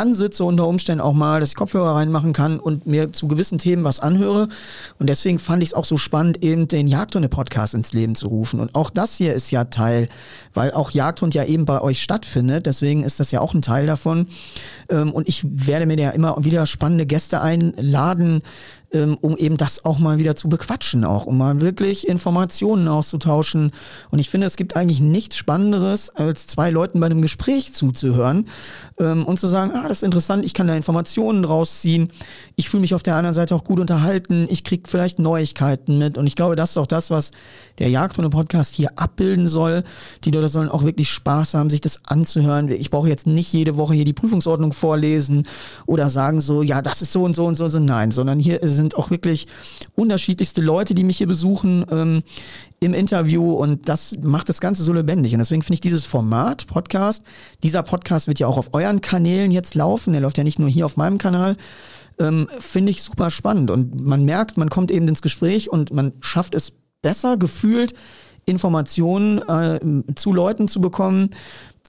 ansitze 0.00 0.44
unter 0.44 0.66
Umständen 0.66 1.00
auch 1.00 1.12
mal, 1.12 1.40
dass 1.40 1.50
ich 1.50 1.54
Kopfhörer 1.54 1.94
reinmachen 1.94 2.32
kann 2.32 2.58
und 2.58 2.86
mir 2.86 3.12
zu 3.12 3.28
gewissen 3.28 3.58
Themen 3.58 3.84
was 3.84 4.00
anhöre. 4.00 4.48
Und 4.98 5.08
deswegen 5.08 5.38
fand 5.38 5.62
ich 5.62 5.70
es 5.70 5.74
auch 5.74 5.84
so 5.84 5.96
spannend, 5.96 6.42
eben 6.42 6.66
den 6.66 6.88
Jagdhunde-Podcast 6.88 7.74
ins 7.74 7.92
Leben 7.92 8.14
zu 8.14 8.28
rufen. 8.28 8.58
Und 8.58 8.74
auch 8.74 8.90
das 8.90 9.16
hier 9.16 9.34
ist 9.34 9.50
ja 9.50 9.64
Teil, 9.64 10.08
weil 10.54 10.72
auch 10.72 10.90
Jagdhund 10.90 11.34
ja 11.34 11.44
eben 11.44 11.66
bei 11.66 11.80
euch 11.80 12.02
stattfindet. 12.02 12.66
Deswegen 12.66 13.04
ist 13.04 13.20
das 13.20 13.30
ja 13.30 13.40
auch 13.40 13.54
ein 13.54 13.62
Teil 13.62 13.86
davon. 13.86 14.26
Ähm, 14.88 15.12
und 15.12 15.28
ich 15.28 15.44
werde 15.44 15.86
mir 15.86 15.98
ja 15.98 16.10
immer 16.10 16.36
wieder 16.44 16.64
spannende 16.66 17.06
Gäste 17.06 17.40
einladen, 17.40 18.42
ähm, 18.92 19.16
um 19.20 19.36
eben 19.36 19.56
das 19.56 19.84
auch 19.84 19.98
mal 19.98 20.18
wieder 20.18 20.36
zu 20.36 20.48
bequatschen, 20.48 21.04
auch 21.04 21.26
um 21.26 21.38
mal 21.38 21.60
wirklich 21.60 22.08
Informationen 22.08 22.88
auszutauschen. 22.88 23.72
Und 24.10 24.18
ich 24.18 24.30
finde, 24.30 24.46
es 24.46 24.56
gibt 24.56 24.76
eigentlich 24.76 25.00
nichts 25.00 25.36
Spannenderes, 25.36 26.10
als 26.10 26.46
zwei 26.46 26.70
Leuten 26.70 27.00
bei 27.00 27.06
einem 27.06 27.22
Gespräch 27.22 27.72
zuzuhören 27.72 28.48
ähm, 28.98 29.24
und 29.26 29.38
zu 29.38 29.46
sagen, 29.46 29.72
ah, 29.74 29.88
das 29.88 29.98
ist 29.98 30.02
interessant, 30.02 30.44
ich 30.44 30.54
kann 30.54 30.66
da 30.66 30.74
Informationen 30.74 31.42
draus 31.42 31.80
ziehen. 31.80 32.10
Ich 32.56 32.68
fühle 32.68 32.80
mich 32.80 32.94
auf 32.94 33.02
der 33.02 33.16
anderen 33.16 33.34
Seite 33.34 33.54
auch 33.54 33.64
gut 33.64 33.80
unterhalten, 33.80 34.46
ich 34.50 34.64
kriege 34.64 34.82
vielleicht 34.88 35.18
Neuigkeiten 35.18 35.98
mit. 35.98 36.18
Und 36.18 36.26
ich 36.26 36.36
glaube, 36.36 36.56
das 36.56 36.70
ist 36.70 36.76
auch 36.76 36.86
das, 36.86 37.10
was 37.10 37.30
der 37.78 37.88
Jagdhunde-Podcast 37.88 38.74
hier 38.74 38.90
abbilden 38.96 39.48
soll. 39.48 39.84
Die 40.24 40.30
Leute 40.30 40.48
sollen 40.48 40.68
auch 40.68 40.84
wirklich 40.84 41.10
Spaß 41.10 41.54
haben, 41.54 41.70
sich 41.70 41.80
das 41.80 42.00
anzuhören. 42.04 42.68
Ich 42.70 42.90
brauche 42.90 43.08
jetzt 43.08 43.26
nicht 43.26 43.52
jede 43.52 43.76
Woche 43.76 43.94
hier 43.94 44.04
die 44.04 44.12
Prüfungsordnung 44.12 44.72
vorlesen 44.72 45.46
oder 45.86 46.08
sagen 46.08 46.40
so, 46.40 46.62
ja, 46.62 46.82
das 46.82 47.02
ist 47.02 47.12
so 47.12 47.24
und 47.24 47.34
so 47.34 47.46
und 47.46 47.54
so 47.54 47.64
und 47.64 47.70
so. 47.70 47.78
Nein, 47.78 48.10
sondern 48.10 48.38
hier 48.38 48.62
sind 48.80 48.96
auch 48.96 49.10
wirklich 49.10 49.46
unterschiedlichste 49.94 50.60
Leute, 50.60 50.94
die 50.94 51.04
mich 51.04 51.18
hier 51.18 51.26
besuchen 51.26 51.84
ähm, 51.90 52.22
im 52.80 52.94
Interview 52.94 53.52
und 53.52 53.88
das 53.88 54.16
macht 54.22 54.48
das 54.48 54.60
Ganze 54.60 54.82
so 54.82 54.92
lebendig. 54.92 55.32
Und 55.32 55.38
deswegen 55.38 55.62
finde 55.62 55.74
ich 55.74 55.80
dieses 55.80 56.04
Format, 56.04 56.66
Podcast, 56.66 57.24
dieser 57.62 57.82
Podcast 57.82 58.26
wird 58.26 58.38
ja 58.38 58.46
auch 58.46 58.58
auf 58.58 58.70
euren 58.72 59.00
Kanälen 59.00 59.50
jetzt 59.50 59.74
laufen. 59.74 60.12
Der 60.12 60.22
läuft 60.22 60.38
ja 60.38 60.44
nicht 60.44 60.58
nur 60.58 60.68
hier 60.68 60.86
auf 60.86 60.96
meinem 60.96 61.18
Kanal. 61.18 61.56
Ähm, 62.18 62.48
finde 62.58 62.90
ich 62.90 63.02
super 63.02 63.30
spannend. 63.30 63.70
Und 63.70 64.00
man 64.00 64.24
merkt, 64.24 64.56
man 64.56 64.70
kommt 64.70 64.90
eben 64.90 65.08
ins 65.08 65.22
Gespräch 65.22 65.70
und 65.70 65.92
man 65.92 66.12
schafft 66.20 66.54
es 66.54 66.72
besser 67.02 67.36
gefühlt, 67.36 67.94
Informationen 68.46 69.38
äh, 69.48 70.14
zu 70.14 70.32
Leuten 70.32 70.68
zu 70.68 70.80
bekommen, 70.80 71.30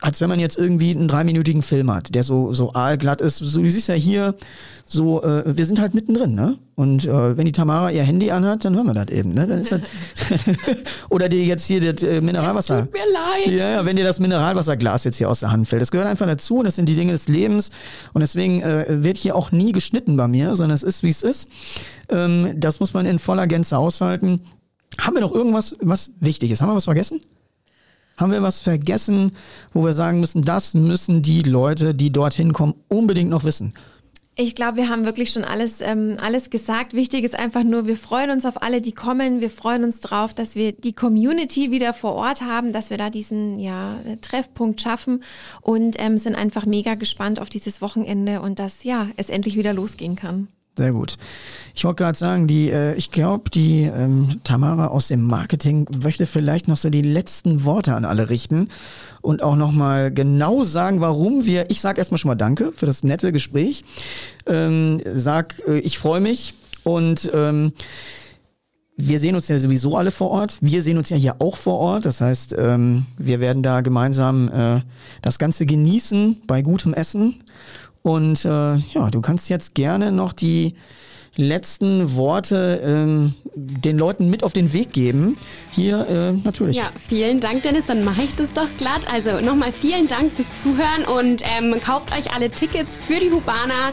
als 0.02 0.20
wenn 0.20 0.30
man 0.30 0.40
jetzt 0.40 0.58
irgendwie 0.58 0.92
einen 0.92 1.08
dreiminütigen 1.08 1.62
Film 1.62 1.94
hat, 1.94 2.14
der 2.16 2.24
so, 2.24 2.54
so 2.54 2.74
aalglatt 2.74 3.22
ist. 3.22 3.38
So, 3.38 3.62
du 3.62 3.70
siehst 3.70 3.88
ja 3.88 3.94
hier, 3.94 4.36
so, 4.84 5.22
äh, 5.22 5.56
wir 5.56 5.66
sind 5.68 5.80
halt 5.80 5.94
mittendrin, 5.94 6.34
ne? 6.34 6.58
Und 6.76 7.06
äh, 7.06 7.38
wenn 7.38 7.46
die 7.46 7.52
Tamara 7.52 7.92
ihr 7.92 8.02
Handy 8.02 8.32
anhat, 8.32 8.66
dann 8.66 8.76
hören 8.76 8.88
wir 8.88 8.96
das 8.96 9.10
eben, 9.16 9.36
ne? 9.36 9.46
Dann 9.46 9.60
ist 9.60 9.72
das 9.72 9.82
Oder 11.10 11.30
die 11.30 11.46
jetzt 11.46 11.68
hier 11.68 11.94
das 11.94 12.02
äh, 12.02 12.20
Mineralwasser. 12.20 12.80
Es 12.80 12.86
tut 12.86 12.94
mir 12.94 13.14
leid. 13.14 13.60
Ja, 13.60 13.70
ja, 13.70 13.86
wenn 13.86 13.96
dir 13.96 14.04
das 14.04 14.20
Mineralwasserglas 14.20 15.04
jetzt 15.04 15.18
hier 15.18 15.30
aus 15.30 15.42
der 15.42 15.52
Hand 15.52 15.68
fällt. 15.68 15.84
Das 15.84 15.92
gehört 15.92 16.08
einfach 16.08 16.26
dazu 16.26 16.58
und 16.58 16.66
das 16.66 16.76
sind 16.76 16.90
die 16.90 16.96
Dinge 16.96 17.12
des 17.12 17.28
Lebens. 17.28 17.70
Und 18.14 18.22
deswegen 18.22 18.64
äh, 18.64 19.04
wird 19.04 19.18
hier 19.18 19.36
auch 19.36 19.52
nie 19.52 19.72
geschnitten 19.72 20.18
bei 20.18 20.28
mir, 20.28 20.56
sondern 20.56 20.74
es 20.74 20.84
ist, 20.84 21.04
wie 21.04 21.10
es 21.10 21.22
ist. 21.22 21.48
Ähm, 22.10 22.56
das 22.56 22.80
muss 22.80 22.96
man 22.96 23.06
in 23.06 23.20
voller 23.20 23.46
Gänze 23.46 23.78
aushalten. 23.78 24.42
Haben 25.00 25.14
wir 25.14 25.22
noch 25.22 25.32
irgendwas, 25.32 25.76
was 25.80 26.12
wichtig 26.20 26.50
ist? 26.50 26.62
Haben 26.62 26.70
wir 26.70 26.76
was 26.76 26.86
vergessen? 26.86 27.22
Haben 28.22 28.34
wir 28.34 28.44
was 28.44 28.62
vergessen, 28.62 29.32
wo 29.74 29.84
wir 29.84 29.94
sagen 29.94 30.20
müssen, 30.20 30.44
das 30.44 30.76
müssen 30.76 31.24
die 31.24 31.42
Leute, 31.42 31.96
die 31.96 32.12
dorthin 32.12 32.54
kommen, 32.54 32.76
unbedingt 32.88 33.32
noch 33.32 33.46
wissen? 33.46 33.74
Ich 34.36 34.54
glaube, 34.54 34.78
wir 34.78 34.90
haben 34.90 35.06
wirklich 35.06 35.32
schon 35.32 35.44
alles, 35.44 35.82
ähm, 35.82 36.18
alles 36.22 36.52
gesagt. 36.52 36.94
Wichtig 36.94 37.24
ist 37.24 37.34
einfach 37.36 37.64
nur, 37.64 37.88
wir 37.88 37.98
freuen 37.98 38.30
uns 38.30 38.46
auf 38.46 38.62
alle, 38.62 38.80
die 38.80 38.92
kommen. 38.92 39.42
Wir 39.42 39.50
freuen 39.50 39.84
uns 39.84 40.02
drauf, 40.02 40.36
dass 40.36 40.54
wir 40.54 40.72
die 40.72 40.94
Community 40.94 41.72
wieder 41.72 41.96
vor 41.96 42.14
Ort 42.14 42.42
haben, 42.42 42.74
dass 42.74 42.92
wir 42.92 42.98
da 42.98 43.10
diesen 43.10 43.60
ja, 43.60 44.00
Treffpunkt 44.22 44.82
schaffen 44.82 45.24
und 45.62 45.96
ähm, 45.98 46.20
sind 46.20 46.36
einfach 46.36 46.68
mega 46.68 46.94
gespannt 46.94 47.42
auf 47.42 47.50
dieses 47.50 47.82
Wochenende 47.82 48.42
und 48.42 48.60
dass 48.60 48.84
ja, 48.84 49.08
es 49.18 49.30
endlich 49.30 49.58
wieder 49.58 49.74
losgehen 49.74 50.16
kann. 50.16 50.48
Sehr 50.78 50.94
gut. 50.94 51.18
Ich 51.76 51.84
wollte 51.84 52.04
gerade 52.04 52.18
sagen, 52.18 52.48
die, 52.48 52.70
äh, 52.70 52.96
ich 52.96 53.12
glaube, 53.12 53.50
die 53.50 53.84
ähm, 53.84 54.40
Tamara 54.46 54.88
aus 54.88 55.10
dem 55.10 55.28
Marketing 55.28 55.86
möchte 56.02 56.26
vielleicht 56.26 56.70
noch 56.70 56.78
so 56.78 56.90
die 56.90 57.02
letzten 57.02 57.66
Worte 57.66 57.94
an 57.94 58.06
alle 58.06 58.30
richten 58.30 58.70
und 59.22 59.44
auch 59.44 59.58
nochmal 59.58 60.12
genau 60.12 60.64
sagen, 60.64 61.02
warum 61.02 61.46
wir, 61.46 61.70
ich 61.70 61.82
sage 61.82 62.00
erstmal 62.00 62.20
schon 62.20 62.30
mal 62.30 62.36
Danke 62.36 62.72
für 62.74 62.86
das 62.86 63.04
nette 63.04 63.34
Gespräch. 63.34 63.84
Ähm, 64.46 65.02
sag, 65.14 65.62
äh, 65.68 65.80
ich 65.80 65.98
freue 65.98 66.22
mich 66.22 66.54
und 66.84 67.30
ähm, 67.34 67.74
wir 68.98 69.20
sehen 69.20 69.36
uns 69.36 69.48
ja 69.48 69.58
sowieso 69.58 69.98
alle 69.98 70.12
vor 70.12 70.30
Ort. 70.30 70.58
Wir 70.62 70.82
sehen 70.84 70.98
uns 70.98 71.10
ja 71.10 71.18
hier 71.18 71.36
auch 71.40 71.58
vor 71.58 71.80
Ort. 71.80 72.06
Das 72.06 72.22
heißt, 72.22 72.56
ähm, 72.58 73.06
wir 73.18 73.40
werden 73.40 73.64
da 73.64 73.82
gemeinsam 73.82 74.50
äh, 74.50 74.82
das 75.22 75.40
Ganze 75.40 75.66
genießen 75.66 76.44
bei 76.46 76.62
gutem 76.62 76.94
Essen. 76.94 77.44
Und 78.04 78.46
äh, 78.46 78.76
ja, 78.76 79.10
du 79.12 79.22
kannst 79.22 79.50
jetzt 79.50 79.76
gerne 79.76 80.12
noch 80.12 80.34
die 80.34 80.76
letzten 81.36 82.16
Worte 82.16 82.82
ähm, 82.84 83.34
den 83.56 83.98
Leuten 83.98 84.30
mit 84.30 84.44
auf 84.44 84.54
den 84.54 84.74
Weg 84.74 84.92
geben. 84.94 85.38
Hier 85.72 86.08
äh, 86.08 86.32
natürlich. 86.46 86.76
Ja, 86.76 86.92
vielen 87.08 87.40
Dank, 87.40 87.64
Dennis. 87.64 87.86
Dann 87.86 88.04
mache 88.04 88.24
ich 88.24 88.36
das 88.36 88.54
doch 88.54 88.68
glatt. 88.78 89.02
Also 89.12 89.40
nochmal 89.42 89.72
vielen 89.72 90.08
Dank 90.08 90.32
fürs 90.32 90.48
Zuhören 90.62 91.06
und 91.06 91.44
ähm, 91.58 91.76
kauft 91.82 92.12
euch 92.14 92.34
alle 92.34 92.50
Tickets 92.50 92.98
für 92.98 93.20
die 93.20 93.32
Hubana 93.32 93.92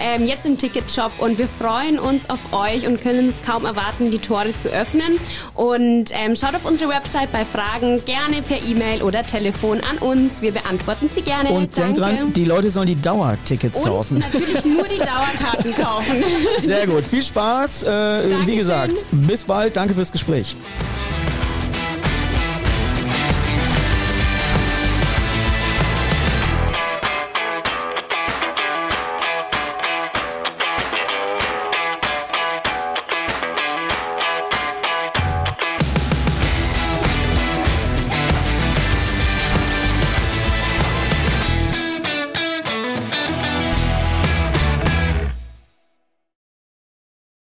ähm, 0.00 0.26
jetzt 0.26 0.46
im 0.46 0.58
Ticketshop 0.58 1.12
und 1.18 1.38
wir 1.38 1.48
freuen 1.48 1.98
uns 1.98 2.28
auf 2.28 2.40
euch 2.52 2.86
und 2.86 3.00
können 3.00 3.28
es 3.28 3.34
kaum 3.46 3.64
erwarten, 3.64 4.10
die 4.10 4.18
Tore 4.18 4.52
zu 4.56 4.68
öffnen. 4.68 5.18
Und 5.54 6.10
ähm, 6.12 6.34
schaut 6.34 6.54
auf 6.54 6.64
unsere 6.64 6.90
Website 6.90 7.30
bei 7.32 7.44
Fragen 7.44 8.04
gerne 8.04 8.42
per 8.42 8.62
E-Mail 8.62 9.02
oder 9.02 9.22
Telefon 9.22 9.80
an 9.80 9.98
uns. 9.98 10.42
Wir 10.42 10.52
beantworten 10.52 11.08
sie 11.12 11.22
gerne. 11.22 11.50
Und 11.50 11.76
denkt 11.76 11.98
dran, 11.98 12.32
die 12.32 12.44
Leute 12.44 12.70
sollen 12.70 12.86
die 12.86 13.00
Dauertickets 13.00 13.78
und 13.78 13.84
kaufen. 13.84 14.18
natürlich 14.18 14.64
nur 14.64 14.84
die 14.84 14.98
Dauerkarten 14.98 15.74
kaufen. 15.74 16.24
Sehr 16.62 16.79
gut. 16.86 17.04
Viel 17.04 17.22
Spaß. 17.22 17.82
Äh, 17.84 18.46
wie 18.46 18.56
gesagt, 18.56 19.04
bis 19.10 19.44
bald. 19.44 19.76
Danke 19.76 19.94
fürs 19.94 20.12
Gespräch. 20.12 20.56